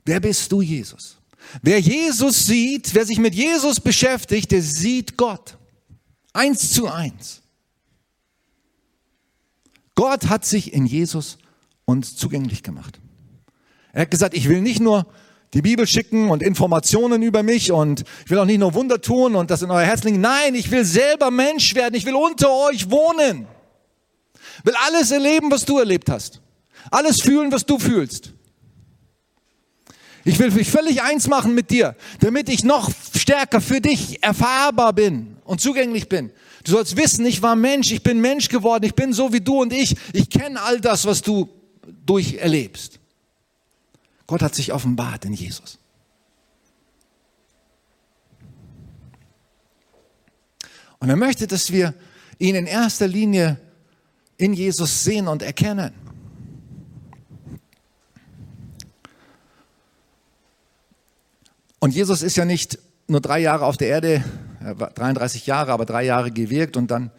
Wer 0.04 0.20
bist 0.20 0.50
du, 0.50 0.62
Jesus? 0.62 1.18
Wer 1.60 1.78
Jesus 1.80 2.46
sieht, 2.46 2.94
wer 2.94 3.04
sich 3.04 3.18
mit 3.18 3.34
Jesus 3.34 3.80
beschäftigt, 3.80 4.50
der 4.50 4.62
sieht 4.62 5.16
Gott. 5.16 5.58
Eins 6.32 6.72
zu 6.72 6.88
eins. 6.88 7.42
Gott 9.94 10.28
hat 10.28 10.44
sich 10.44 10.72
in 10.72 10.86
Jesus 10.86 11.38
uns 11.92 12.16
zugänglich 12.16 12.62
gemacht. 12.62 12.98
Er 13.92 14.02
hat 14.02 14.10
gesagt, 14.10 14.34
ich 14.34 14.48
will 14.48 14.62
nicht 14.62 14.80
nur 14.80 15.06
die 15.54 15.60
Bibel 15.60 15.86
schicken 15.86 16.30
und 16.30 16.42
Informationen 16.42 17.22
über 17.22 17.42
mich 17.42 17.70
und 17.70 18.04
ich 18.24 18.30
will 18.30 18.38
auch 18.38 18.46
nicht 18.46 18.58
nur 18.58 18.72
Wunder 18.72 19.00
tun 19.00 19.36
und 19.36 19.50
das 19.50 19.60
in 19.60 19.70
euer 19.70 19.84
Herz 19.84 20.02
legen. 20.02 20.20
Nein, 20.20 20.54
ich 20.54 20.70
will 20.70 20.84
selber 20.84 21.30
Mensch 21.30 21.74
werden. 21.74 21.94
Ich 21.94 22.06
will 22.06 22.14
unter 22.14 22.50
euch 22.50 22.90
wohnen. 22.90 23.46
Will 24.64 24.74
alles 24.86 25.10
erleben, 25.10 25.50
was 25.50 25.66
du 25.66 25.78
erlebt 25.78 26.08
hast. 26.08 26.40
Alles 26.90 27.20
fühlen, 27.20 27.52
was 27.52 27.66
du 27.66 27.78
fühlst. 27.78 28.32
Ich 30.24 30.38
will 30.38 30.50
mich 30.52 30.70
völlig 30.70 31.02
eins 31.02 31.28
machen 31.28 31.54
mit 31.54 31.70
dir, 31.70 31.96
damit 32.20 32.48
ich 32.48 32.64
noch 32.64 32.90
stärker 33.14 33.60
für 33.60 33.80
dich 33.80 34.22
erfahrbar 34.22 34.92
bin 34.92 35.36
und 35.44 35.60
zugänglich 35.60 36.08
bin. 36.08 36.30
Du 36.64 36.72
sollst 36.72 36.96
wissen, 36.96 37.26
ich 37.26 37.42
war 37.42 37.56
Mensch, 37.56 37.90
ich 37.90 38.02
bin 38.02 38.20
Mensch 38.20 38.48
geworden, 38.48 38.84
ich 38.84 38.94
bin 38.94 39.12
so 39.12 39.32
wie 39.32 39.40
du 39.40 39.60
und 39.60 39.72
ich. 39.72 39.96
Ich 40.12 40.30
kenne 40.30 40.62
all 40.62 40.80
das, 40.80 41.04
was 41.06 41.22
du 41.22 41.48
durcherlebst. 42.06 42.98
Gott 44.26 44.42
hat 44.42 44.54
sich 44.54 44.72
offenbart 44.72 45.24
in 45.24 45.32
Jesus. 45.32 45.78
Und 50.98 51.08
er 51.08 51.16
möchte, 51.16 51.46
dass 51.46 51.72
wir 51.72 51.94
ihn 52.38 52.54
in 52.54 52.66
erster 52.66 53.08
Linie 53.08 53.58
in 54.36 54.52
Jesus 54.52 55.04
sehen 55.04 55.28
und 55.28 55.42
erkennen. 55.42 55.92
Und 61.80 61.92
Jesus 61.92 62.22
ist 62.22 62.36
ja 62.36 62.44
nicht 62.44 62.78
nur 63.08 63.20
drei 63.20 63.40
Jahre 63.40 63.66
auf 63.66 63.76
der 63.76 63.88
Erde, 63.88 64.24
33 64.60 65.46
Jahre, 65.46 65.72
aber 65.72 65.84
drei 65.84 66.04
Jahre 66.04 66.30
gewirkt 66.30 66.76
und 66.76 66.92
dann 66.92 67.10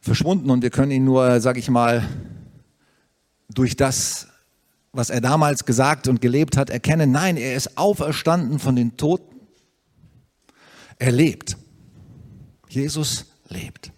verschwunden 0.00 0.50
und 0.50 0.62
wir 0.62 0.70
können 0.70 0.90
ihn 0.90 1.04
nur, 1.04 1.40
sage 1.42 1.58
ich 1.58 1.68
mal, 1.68 2.08
durch 3.54 3.76
das, 3.76 4.28
was 4.92 5.10
er 5.10 5.20
damals 5.20 5.64
gesagt 5.64 6.08
und 6.08 6.20
gelebt 6.20 6.56
hat, 6.56 6.70
erkennen. 6.70 7.10
Nein, 7.12 7.36
er 7.36 7.54
ist 7.54 7.76
auferstanden 7.76 8.58
von 8.58 8.76
den 8.76 8.96
Toten. 8.96 9.36
Er 10.98 11.12
lebt. 11.12 11.56
Jesus 12.68 13.26
lebt. 13.48 13.92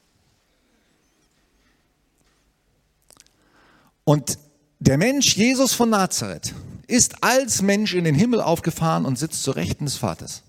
Und 4.05 4.39
der 4.81 4.99
Mensch 4.99 5.37
Jesus 5.37 5.75
von 5.75 5.91
Nazareth 5.91 6.55
ist 6.89 7.23
als 7.23 7.63
Mensch 7.63 7.95
in 7.95 8.05
den 8.05 8.15
Himmel 8.15 8.41
aufgefahren 8.41 9.07
und 9.07 9.19
sitzt 9.19 9.43
zur 9.43 9.57
Rechten 9.57 9.85
des 9.85 9.97
Vaters. 9.97 10.43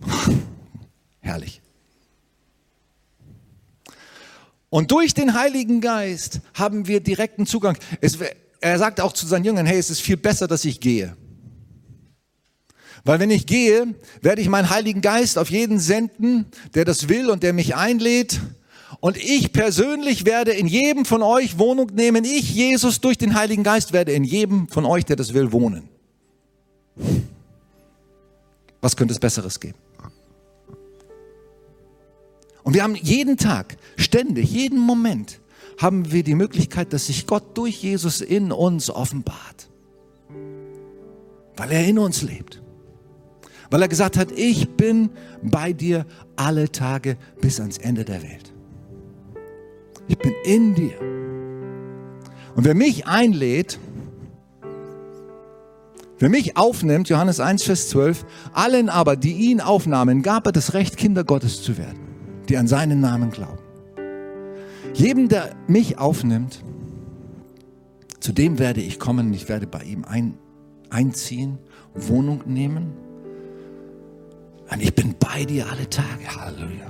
Herrlich. 1.20 1.61
Und 4.72 4.90
durch 4.90 5.12
den 5.12 5.34
Heiligen 5.34 5.82
Geist 5.82 6.40
haben 6.54 6.86
wir 6.88 7.00
direkten 7.00 7.44
Zugang. 7.44 7.76
Es, 8.00 8.16
er 8.58 8.78
sagt 8.78 9.02
auch 9.02 9.12
zu 9.12 9.26
seinen 9.26 9.44
Jüngern, 9.44 9.66
hey, 9.66 9.78
es 9.78 9.90
ist 9.90 10.00
viel 10.00 10.16
besser, 10.16 10.48
dass 10.48 10.64
ich 10.64 10.80
gehe. 10.80 11.14
Weil 13.04 13.20
wenn 13.20 13.30
ich 13.30 13.44
gehe, 13.44 13.94
werde 14.22 14.40
ich 14.40 14.48
meinen 14.48 14.70
Heiligen 14.70 15.02
Geist 15.02 15.36
auf 15.36 15.50
jeden 15.50 15.78
senden, 15.78 16.46
der 16.74 16.86
das 16.86 17.10
will 17.10 17.28
und 17.28 17.42
der 17.42 17.52
mich 17.52 17.76
einlädt. 17.76 18.40
Und 19.00 19.18
ich 19.18 19.52
persönlich 19.52 20.24
werde 20.24 20.52
in 20.52 20.66
jedem 20.66 21.04
von 21.04 21.20
euch 21.20 21.58
Wohnung 21.58 21.90
nehmen. 21.92 22.24
Ich, 22.24 22.54
Jesus, 22.54 23.02
durch 23.02 23.18
den 23.18 23.34
Heiligen 23.34 23.64
Geist 23.64 23.92
werde 23.92 24.12
in 24.12 24.24
jedem 24.24 24.68
von 24.68 24.86
euch, 24.86 25.04
der 25.04 25.16
das 25.16 25.34
will, 25.34 25.52
wohnen. 25.52 25.86
Was 28.80 28.96
könnte 28.96 29.12
es 29.12 29.20
Besseres 29.20 29.60
geben? 29.60 29.81
Und 32.64 32.74
wir 32.74 32.82
haben 32.82 32.94
jeden 32.94 33.36
Tag, 33.36 33.76
ständig, 33.96 34.50
jeden 34.52 34.78
Moment, 34.78 35.40
haben 35.78 36.12
wir 36.12 36.22
die 36.22 36.34
Möglichkeit, 36.34 36.92
dass 36.92 37.06
sich 37.06 37.26
Gott 37.26 37.56
durch 37.56 37.82
Jesus 37.82 38.20
in 38.20 38.52
uns 38.52 38.90
offenbart. 38.90 39.68
Weil 41.56 41.72
er 41.72 41.86
in 41.86 41.98
uns 41.98 42.22
lebt. 42.22 42.62
Weil 43.70 43.82
er 43.82 43.88
gesagt 43.88 44.16
hat, 44.16 44.30
ich 44.32 44.68
bin 44.76 45.10
bei 45.42 45.72
dir 45.72 46.06
alle 46.36 46.70
Tage 46.70 47.16
bis 47.40 47.58
ans 47.58 47.78
Ende 47.78 48.04
der 48.04 48.22
Welt. 48.22 48.52
Ich 50.08 50.18
bin 50.18 50.34
in 50.44 50.74
dir. 50.74 50.98
Und 52.54 52.64
wer 52.64 52.74
mich 52.74 53.06
einlädt, 53.06 53.78
wer 56.18 56.28
mich 56.28 56.56
aufnimmt, 56.56 57.08
Johannes 57.08 57.40
1, 57.40 57.62
Vers 57.64 57.88
12, 57.88 58.24
allen 58.52 58.88
aber, 58.88 59.16
die 59.16 59.32
ihn 59.32 59.60
aufnahmen, 59.60 60.22
gab 60.22 60.46
er 60.46 60.52
das 60.52 60.74
Recht, 60.74 60.96
Kinder 60.96 61.24
Gottes 61.24 61.62
zu 61.62 61.78
werden 61.78 62.01
die 62.48 62.56
an 62.56 62.66
seinen 62.66 63.00
Namen 63.00 63.30
glauben. 63.30 63.58
Jedem, 64.94 65.28
der 65.28 65.54
mich 65.68 65.98
aufnimmt, 65.98 66.62
zu 68.20 68.32
dem 68.32 68.58
werde 68.58 68.80
ich 68.80 68.98
kommen, 68.98 69.32
ich 69.32 69.48
werde 69.48 69.66
bei 69.66 69.82
ihm 69.82 70.04
ein, 70.04 70.34
einziehen, 70.90 71.58
Wohnung 71.94 72.42
nehmen. 72.46 72.92
Und 74.70 74.82
ich 74.82 74.94
bin 74.94 75.14
bei 75.18 75.44
dir 75.44 75.66
alle 75.68 75.88
Tage. 75.88 76.24
Halleluja. 76.28 76.86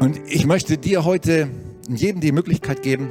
Und 0.00 0.18
ich 0.26 0.46
möchte 0.46 0.78
dir 0.78 1.04
heute 1.04 1.48
jedem 1.88 2.20
die 2.20 2.32
Möglichkeit 2.32 2.82
geben, 2.82 3.10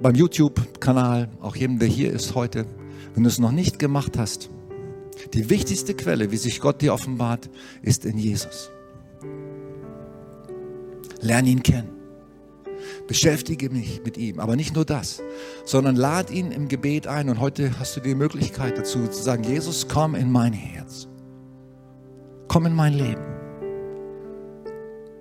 beim 0.00 0.14
YouTube-Kanal, 0.14 1.28
auch 1.40 1.56
jedem, 1.56 1.78
der 1.78 1.88
hier 1.88 2.12
ist 2.12 2.34
heute, 2.34 2.66
wenn 3.14 3.24
du 3.24 3.28
es 3.28 3.38
noch 3.38 3.50
nicht 3.50 3.78
gemacht 3.78 4.16
hast, 4.16 4.48
die 5.34 5.50
wichtigste 5.50 5.94
Quelle, 5.94 6.30
wie 6.30 6.36
sich 6.36 6.60
Gott 6.60 6.82
dir 6.82 6.94
offenbart, 6.94 7.50
ist 7.82 8.04
in 8.04 8.18
Jesus. 8.18 8.70
Lerne 11.20 11.48
ihn 11.48 11.62
kennen. 11.62 11.90
Beschäftige 13.06 13.70
mich 13.70 14.02
mit 14.04 14.16
ihm. 14.16 14.38
Aber 14.38 14.54
nicht 14.54 14.74
nur 14.74 14.84
das, 14.84 15.22
sondern 15.64 15.96
lad 15.96 16.30
ihn 16.30 16.52
im 16.52 16.68
Gebet 16.68 17.06
ein. 17.06 17.28
Und 17.28 17.40
heute 17.40 17.78
hast 17.78 17.96
du 17.96 18.00
die 18.00 18.14
Möglichkeit 18.14 18.78
dazu 18.78 19.06
zu 19.08 19.22
sagen, 19.22 19.44
Jesus, 19.44 19.88
komm 19.88 20.14
in 20.14 20.30
mein 20.30 20.52
Herz. 20.52 21.08
Komm 22.46 22.66
in 22.66 22.74
mein 22.74 22.94
Leben. 22.94 23.24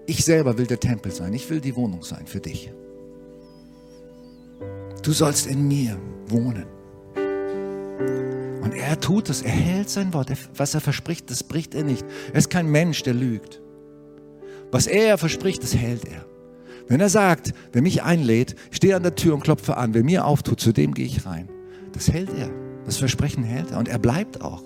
Ich 0.06 0.24
selber 0.24 0.58
will 0.58 0.68
der 0.68 0.80
Tempel 0.80 1.12
sein. 1.12 1.34
Ich 1.34 1.50
will 1.50 1.60
die 1.60 1.76
Wohnung 1.76 2.04
sein 2.04 2.28
für 2.28 2.40
dich. 2.40 2.72
Du 5.04 5.12
sollst 5.12 5.48
in 5.48 5.68
mir 5.68 6.00
wohnen. 6.28 6.77
Er 8.78 9.00
tut 9.00 9.30
es, 9.30 9.42
er 9.42 9.50
hält 9.50 9.90
sein 9.90 10.14
Wort. 10.14 10.32
Was 10.56 10.76
er 10.76 10.82
verspricht, 10.82 11.32
das 11.32 11.44
bricht 11.44 11.74
er 11.74 11.84
nicht. 11.84 12.06
Er 12.32 12.38
ist 12.38 12.50
kein 12.50 12.68
Mensch, 12.68 13.02
der 13.02 13.16
lügt. 13.16 13.60
Was 14.72 14.86
er 14.86 15.18
verspricht, 15.18 15.64
das 15.64 15.76
hält 15.76 16.06
er. 16.06 16.26
Wenn 16.88 17.02
er 17.02 17.10
sagt, 17.10 17.54
wer 17.74 17.82
mich 17.82 18.04
einlädt, 18.04 18.56
stehe 18.72 18.96
an 18.96 19.04
der 19.04 19.16
Tür 19.16 19.34
und 19.34 19.44
klopfe 19.44 19.78
an, 19.78 19.94
wer 19.94 20.04
mir 20.04 20.26
auftut, 20.26 20.60
zu 20.60 20.74
dem 20.74 20.94
gehe 20.94 21.06
ich 21.06 21.26
rein. 21.26 21.50
Das 21.92 22.12
hält 22.12 22.30
er. 22.38 22.50
Das 22.86 22.98
Versprechen 22.98 23.44
hält 23.44 23.72
er. 23.72 23.80
Und 23.80 23.88
er 23.88 24.00
bleibt 24.00 24.42
auch. 24.42 24.64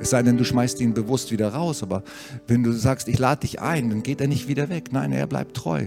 Es 0.00 0.10
sei 0.10 0.22
denn, 0.22 0.36
du 0.36 0.44
schmeißt 0.44 0.80
ihn 0.80 0.92
bewusst 0.92 1.32
wieder 1.32 1.48
raus. 1.48 1.82
Aber 1.82 2.02
wenn 2.46 2.62
du 2.62 2.72
sagst, 2.72 3.08
ich 3.08 3.18
lade 3.18 3.40
dich 3.40 3.60
ein, 3.60 3.88
dann 3.88 4.02
geht 4.02 4.20
er 4.20 4.28
nicht 4.28 4.48
wieder 4.48 4.68
weg. 4.68 4.92
Nein, 4.92 5.12
er 5.12 5.26
bleibt 5.26 5.56
treu. 5.56 5.86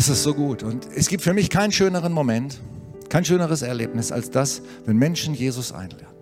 Das 0.00 0.08
ist 0.08 0.22
so 0.22 0.32
gut. 0.32 0.62
Und 0.62 0.88
es 0.96 1.08
gibt 1.08 1.22
für 1.22 1.34
mich 1.34 1.50
keinen 1.50 1.72
schöneren 1.72 2.14
Moment, 2.14 2.58
kein 3.10 3.22
schöneres 3.22 3.60
Erlebnis 3.60 4.12
als 4.12 4.30
das, 4.30 4.62
wenn 4.86 4.96
Menschen 4.96 5.34
Jesus 5.34 5.72
einlernen. 5.72 6.16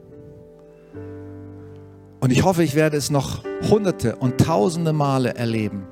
Und 2.18 2.32
ich 2.32 2.42
hoffe, 2.42 2.64
ich 2.64 2.74
werde 2.74 2.96
es 2.96 3.08
noch 3.08 3.44
hunderte 3.70 4.16
und 4.16 4.38
tausende 4.38 4.92
Male 4.92 5.36
erleben, 5.36 5.86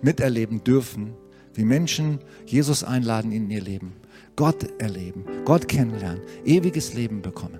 miterleben 0.00 0.62
dürfen, 0.62 1.14
wie 1.54 1.64
Menschen 1.64 2.20
Jesus 2.46 2.84
einladen 2.84 3.32
in 3.32 3.50
ihr 3.50 3.62
Leben, 3.62 3.94
Gott 4.36 4.68
erleben, 4.78 5.24
Gott 5.44 5.66
kennenlernen, 5.66 6.20
ewiges 6.44 6.94
Leben 6.94 7.20
bekommen, 7.20 7.58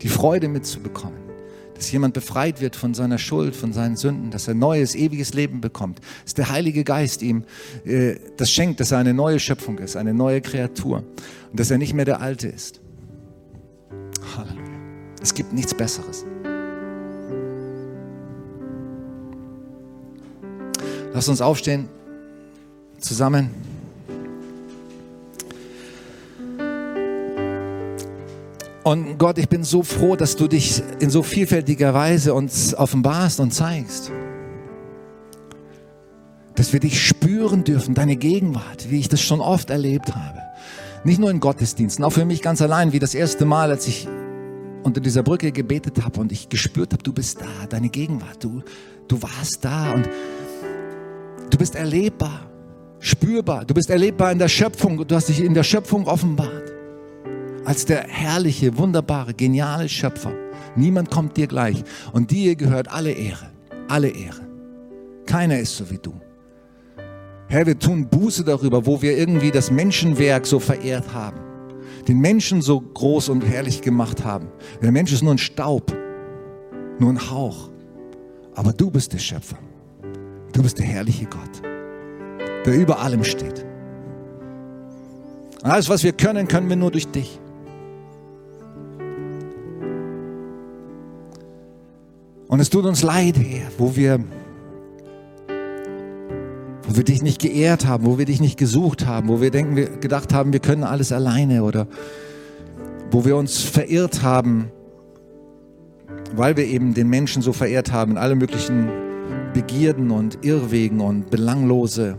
die 0.00 0.08
Freude 0.08 0.46
mitzubekommen 0.46 1.23
dass 1.74 1.90
jemand 1.90 2.14
befreit 2.14 2.60
wird 2.60 2.76
von 2.76 2.94
seiner 2.94 3.18
Schuld, 3.18 3.56
von 3.56 3.72
seinen 3.72 3.96
Sünden, 3.96 4.30
dass 4.30 4.48
er 4.48 4.54
neues, 4.54 4.94
ewiges 4.94 5.34
Leben 5.34 5.60
bekommt. 5.60 6.00
Dass 6.24 6.34
der 6.34 6.50
Heilige 6.50 6.84
Geist 6.84 7.22
ihm 7.22 7.44
äh, 7.84 8.16
das 8.36 8.50
schenkt, 8.50 8.80
dass 8.80 8.92
er 8.92 8.98
eine 8.98 9.14
neue 9.14 9.40
Schöpfung 9.40 9.78
ist, 9.78 9.96
eine 9.96 10.14
neue 10.14 10.40
Kreatur 10.40 11.04
und 11.50 11.60
dass 11.60 11.70
er 11.70 11.78
nicht 11.78 11.94
mehr 11.94 12.04
der 12.04 12.20
Alte 12.20 12.48
ist. 12.48 12.80
Halleluja. 14.36 14.64
Es 15.22 15.34
gibt 15.34 15.52
nichts 15.52 15.74
Besseres. 15.74 16.24
Lass 21.12 21.28
uns 21.28 21.40
aufstehen, 21.40 21.88
zusammen. 22.98 23.73
Und 28.84 29.16
Gott, 29.16 29.38
ich 29.38 29.48
bin 29.48 29.64
so 29.64 29.82
froh, 29.82 30.14
dass 30.14 30.36
du 30.36 30.46
dich 30.46 30.82
in 31.00 31.08
so 31.08 31.22
vielfältiger 31.22 31.94
Weise 31.94 32.34
uns 32.34 32.74
offenbarst 32.74 33.40
und 33.40 33.50
zeigst. 33.50 34.12
Dass 36.54 36.74
wir 36.74 36.80
dich 36.80 37.02
spüren 37.02 37.64
dürfen, 37.64 37.94
deine 37.94 38.16
Gegenwart, 38.16 38.90
wie 38.90 39.00
ich 39.00 39.08
das 39.08 39.22
schon 39.22 39.40
oft 39.40 39.70
erlebt 39.70 40.14
habe. 40.14 40.38
Nicht 41.02 41.18
nur 41.18 41.30
in 41.30 41.40
Gottesdiensten, 41.40 42.04
auch 42.04 42.12
für 42.12 42.26
mich 42.26 42.42
ganz 42.42 42.60
allein, 42.60 42.92
wie 42.92 42.98
das 42.98 43.14
erste 43.14 43.46
Mal, 43.46 43.70
als 43.70 43.88
ich 43.88 44.06
unter 44.82 45.00
dieser 45.00 45.22
Brücke 45.22 45.50
gebetet 45.50 46.04
habe 46.04 46.20
und 46.20 46.30
ich 46.30 46.50
gespürt 46.50 46.92
habe, 46.92 47.02
du 47.02 47.14
bist 47.14 47.40
da, 47.40 47.66
deine 47.66 47.88
Gegenwart, 47.88 48.44
du, 48.44 48.62
du 49.08 49.22
warst 49.22 49.60
da 49.62 49.92
und 49.92 50.10
du 51.48 51.56
bist 51.56 51.74
erlebbar, 51.74 52.50
spürbar, 53.00 53.64
du 53.64 53.72
bist 53.72 53.88
erlebbar 53.88 54.30
in 54.30 54.38
der 54.38 54.48
Schöpfung, 54.48 55.06
du 55.06 55.14
hast 55.14 55.30
dich 55.30 55.40
in 55.40 55.54
der 55.54 55.62
Schöpfung 55.62 56.06
offenbart 56.06 56.63
als 57.64 57.84
der 57.84 58.06
herrliche, 58.08 58.76
wunderbare, 58.76 59.34
geniale 59.34 59.88
Schöpfer. 59.88 60.32
Niemand 60.76 61.10
kommt 61.10 61.36
dir 61.36 61.46
gleich. 61.46 61.82
Und 62.12 62.30
dir 62.30 62.56
gehört 62.56 62.90
alle 62.90 63.12
Ehre. 63.12 63.50
Alle 63.88 64.08
Ehre. 64.08 64.46
Keiner 65.26 65.58
ist 65.58 65.76
so 65.76 65.90
wie 65.90 65.98
du. 65.98 66.14
Herr, 67.48 67.66
wir 67.66 67.78
tun 67.78 68.08
Buße 68.08 68.44
darüber, 68.44 68.86
wo 68.86 69.00
wir 69.02 69.16
irgendwie 69.16 69.50
das 69.50 69.70
Menschenwerk 69.70 70.46
so 70.46 70.58
verehrt 70.58 71.12
haben. 71.12 71.38
Den 72.08 72.18
Menschen 72.18 72.62
so 72.62 72.80
groß 72.80 73.28
und 73.28 73.42
herrlich 73.42 73.80
gemacht 73.80 74.24
haben. 74.24 74.48
Der 74.82 74.92
Mensch 74.92 75.12
ist 75.12 75.22
nur 75.22 75.34
ein 75.34 75.38
Staub, 75.38 75.96
nur 76.98 77.10
ein 77.10 77.30
Hauch. 77.30 77.70
Aber 78.54 78.72
du 78.72 78.90
bist 78.90 79.12
der 79.12 79.18
Schöpfer. 79.18 79.58
Du 80.52 80.62
bist 80.62 80.78
der 80.78 80.86
herrliche 80.86 81.26
Gott, 81.26 81.62
der 82.64 82.74
über 82.74 83.00
allem 83.00 83.24
steht. 83.24 83.66
Alles, 85.62 85.88
was 85.88 86.04
wir 86.04 86.12
können, 86.12 86.46
können 86.46 86.68
wir 86.68 86.76
nur 86.76 86.90
durch 86.90 87.08
dich. 87.08 87.40
Und 92.48 92.60
es 92.60 92.70
tut 92.70 92.84
uns 92.84 93.02
leid, 93.02 93.36
Herr, 93.38 93.68
wo 93.78 93.96
wir 93.96 94.20
wo 96.86 96.96
wir 96.96 97.04
dich 97.04 97.22
nicht 97.22 97.40
geehrt 97.40 97.86
haben, 97.86 98.04
wo 98.04 98.18
wir 98.18 98.26
dich 98.26 98.40
nicht 98.40 98.58
gesucht 98.58 99.06
haben, 99.06 99.28
wo 99.28 99.40
wir 99.40 99.50
denken, 99.50 99.74
wir 99.74 99.88
gedacht 99.88 100.32
haben, 100.34 100.52
wir 100.52 100.60
können 100.60 100.84
alles 100.84 101.12
alleine 101.12 101.64
oder 101.64 101.86
wo 103.10 103.24
wir 103.24 103.36
uns 103.36 103.62
verirrt 103.62 104.22
haben, 104.22 104.70
weil 106.36 106.56
wir 106.56 106.66
eben 106.66 106.94
den 106.94 107.08
Menschen 107.08 107.42
so 107.42 107.52
verehrt 107.52 107.90
haben 107.90 108.12
in 108.12 108.18
alle 108.18 108.34
möglichen 108.34 108.88
Begierden 109.54 110.10
und 110.10 110.44
Irrwegen 110.44 111.00
und 111.00 111.30
belanglose 111.30 112.16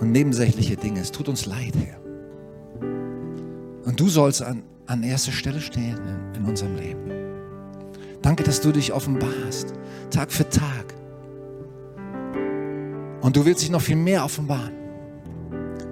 und 0.00 0.12
nebensächliche 0.12 0.76
Dinge. 0.76 1.00
Es 1.00 1.12
tut 1.12 1.28
uns 1.28 1.46
leid, 1.46 1.74
Herr. 1.76 2.00
Und 3.84 4.00
du 4.00 4.08
sollst 4.08 4.42
an, 4.42 4.62
an 4.86 5.02
erster 5.02 5.32
Stelle 5.32 5.60
stehen 5.60 5.98
in, 6.34 6.42
in 6.42 6.48
unserem 6.48 6.74
Leben. 6.76 7.23
Danke, 8.24 8.42
dass 8.42 8.62
du 8.62 8.72
dich 8.72 8.90
offenbarst, 8.94 9.74
Tag 10.10 10.32
für 10.32 10.48
Tag. 10.48 10.94
Und 13.20 13.36
du 13.36 13.44
willst 13.44 13.60
dich 13.60 13.68
noch 13.68 13.82
viel 13.82 13.96
mehr 13.96 14.24
offenbaren. 14.24 14.72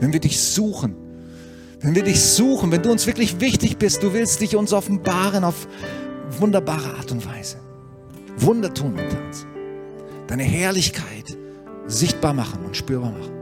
Wenn 0.01 0.15
wir 0.15 0.21
dich 0.21 0.41
suchen, 0.41 0.97
wenn 1.81 1.95
wir 1.95 2.03
dich 2.03 2.23
suchen, 2.23 2.73
wenn 2.73 2.81
du 2.81 2.91
uns 2.91 3.07
wirklich 3.07 3.39
wichtig 3.39 3.77
bist, 3.77 4.03
du 4.03 4.15
willst 4.15 4.41
dich 4.41 4.57
uns 4.57 4.73
offenbaren 4.73 5.45
auf 5.45 5.69
wunderbare 6.31 6.95
Art 6.95 7.13
und 7.13 7.27
Weise. 7.27 7.59
Wunder 8.39 8.73
tun 8.73 8.93
unter 8.99 9.23
uns. 9.27 9.47
Deine 10.27 10.45
Herrlichkeit 10.45 11.37
sichtbar 11.87 12.33
machen 12.33 12.65
und 12.65 12.75
spürbar 12.75 13.13
machen. 13.13 13.42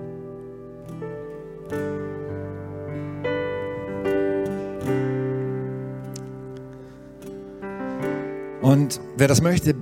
Und 8.70 9.00
wer 9.16 9.26
das 9.26 9.42
möchte, 9.42 9.74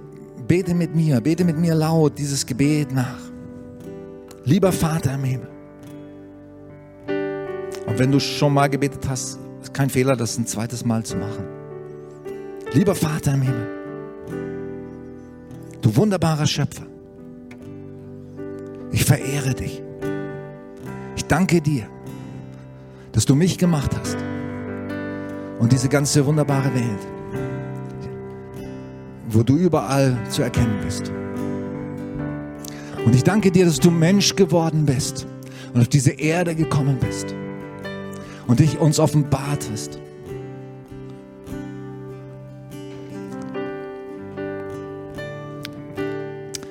bete 0.47 0.73
mit 0.73 0.95
mir, 0.95 1.21
bete 1.21 1.45
mit 1.45 1.59
mir 1.59 1.75
laut 1.75 2.17
dieses 2.17 2.47
Gebet 2.47 2.91
nach. 2.91 3.21
Lieber 4.47 4.73
Vater 4.73 5.13
im 5.13 5.25
Himmel. 5.25 5.51
Und 7.87 7.99
wenn 7.99 8.11
du 8.11 8.19
schon 8.19 8.55
mal 8.55 8.69
gebetet 8.69 9.07
hast, 9.07 9.39
ist 9.61 9.75
kein 9.75 9.91
Fehler, 9.91 10.17
das 10.17 10.39
ein 10.39 10.47
zweites 10.47 10.87
Mal 10.87 11.05
zu 11.05 11.19
machen. 11.19 11.45
Lieber 12.73 12.95
Vater 12.95 13.35
im 13.35 13.43
Himmel, 13.43 13.67
du 15.83 15.95
wunderbarer 15.95 16.47
Schöpfer, 16.47 16.87
ich 18.91 19.05
verehre 19.05 19.53
dich. 19.53 19.83
Ich 21.15 21.27
danke 21.27 21.61
dir, 21.61 21.87
dass 23.13 23.27
du 23.27 23.35
mich 23.35 23.59
gemacht 23.59 23.91
hast 24.01 24.17
und 25.59 25.73
diese 25.73 25.91
ganze 25.91 26.25
wunderbare 26.25 26.73
Welt 26.75 27.18
wo 29.31 29.43
du 29.43 29.57
überall 29.57 30.17
zu 30.29 30.43
erkennen 30.43 30.79
bist. 30.85 31.13
Und 33.05 33.15
ich 33.15 33.23
danke 33.23 33.51
dir, 33.51 33.65
dass 33.65 33.79
du 33.79 33.91
Mensch 33.91 34.37
geworden 34.37 34.85
bist 34.87 35.27
und 35.73 35.81
auf 35.81 35.89
diese 35.89 36.13
Erde 36.13 36.55
gekommen 36.55 36.99
bist 36.99 37.35
und 38.47 38.61
dich 38.61 38.79
uns 38.79 38.99
offenbart 38.99 39.69
hast. 39.71 40.01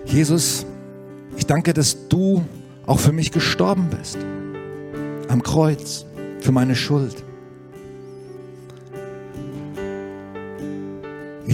Jesus, 0.05 0.65
ich 1.37 1.45
danke, 1.45 1.73
dass 1.73 2.07
du 2.07 2.43
auch 2.85 2.99
für 2.99 3.11
mich 3.11 3.31
gestorben 3.31 3.87
bist. 3.89 4.17
Am 5.27 5.43
Kreuz, 5.43 6.05
für 6.39 6.51
meine 6.51 6.75
Schuld. 6.75 7.26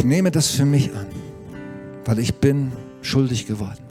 Ich 0.03 0.09
nehme 0.09 0.31
das 0.31 0.51
für 0.51 0.65
mich 0.65 0.93
an, 0.93 1.05
weil 2.03 2.19
ich 2.19 2.35
bin 2.35 2.73
schuldig 3.01 3.47
geworden. 3.47 3.85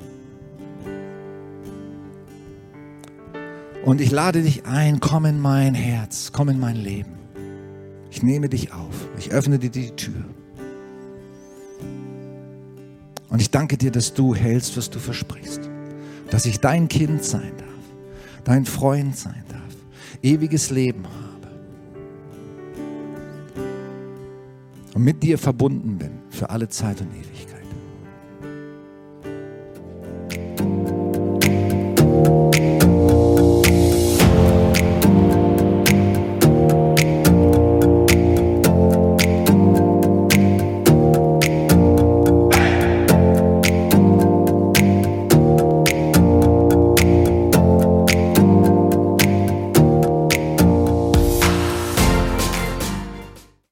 Und 3.82 3.98
ich 4.02 4.10
lade 4.10 4.42
dich 4.42 4.66
ein, 4.66 5.00
komm 5.00 5.24
in 5.24 5.40
mein 5.40 5.72
Herz, 5.72 6.30
komm 6.30 6.50
in 6.50 6.60
mein 6.60 6.76
Leben. 6.76 7.14
Ich 8.10 8.22
nehme 8.22 8.50
dich 8.50 8.74
auf, 8.74 9.08
ich 9.16 9.30
öffne 9.30 9.58
dir 9.58 9.70
die 9.70 9.92
Tür. 9.92 10.22
Und 13.30 13.40
ich 13.40 13.50
danke 13.50 13.78
dir, 13.78 13.90
dass 13.90 14.12
du 14.12 14.34
hältst, 14.34 14.76
was 14.76 14.90
du 14.90 14.98
versprichst. 14.98 15.62
Dass 16.28 16.44
ich 16.44 16.60
dein 16.60 16.88
Kind 16.88 17.24
sein 17.24 17.52
darf, 17.56 18.44
dein 18.44 18.66
Freund 18.66 19.16
sein 19.16 19.44
darf, 19.48 19.74
ewiges 20.22 20.68
Leben 20.68 21.04
habe. 21.04 21.21
Und 24.94 25.04
mit 25.04 25.22
dir 25.22 25.38
verbunden 25.38 25.98
bin 25.98 26.10
für 26.30 26.50
alle 26.50 26.68
Zeit 26.68 27.00
und 27.00 27.08
Ewigkeit. 27.14 27.51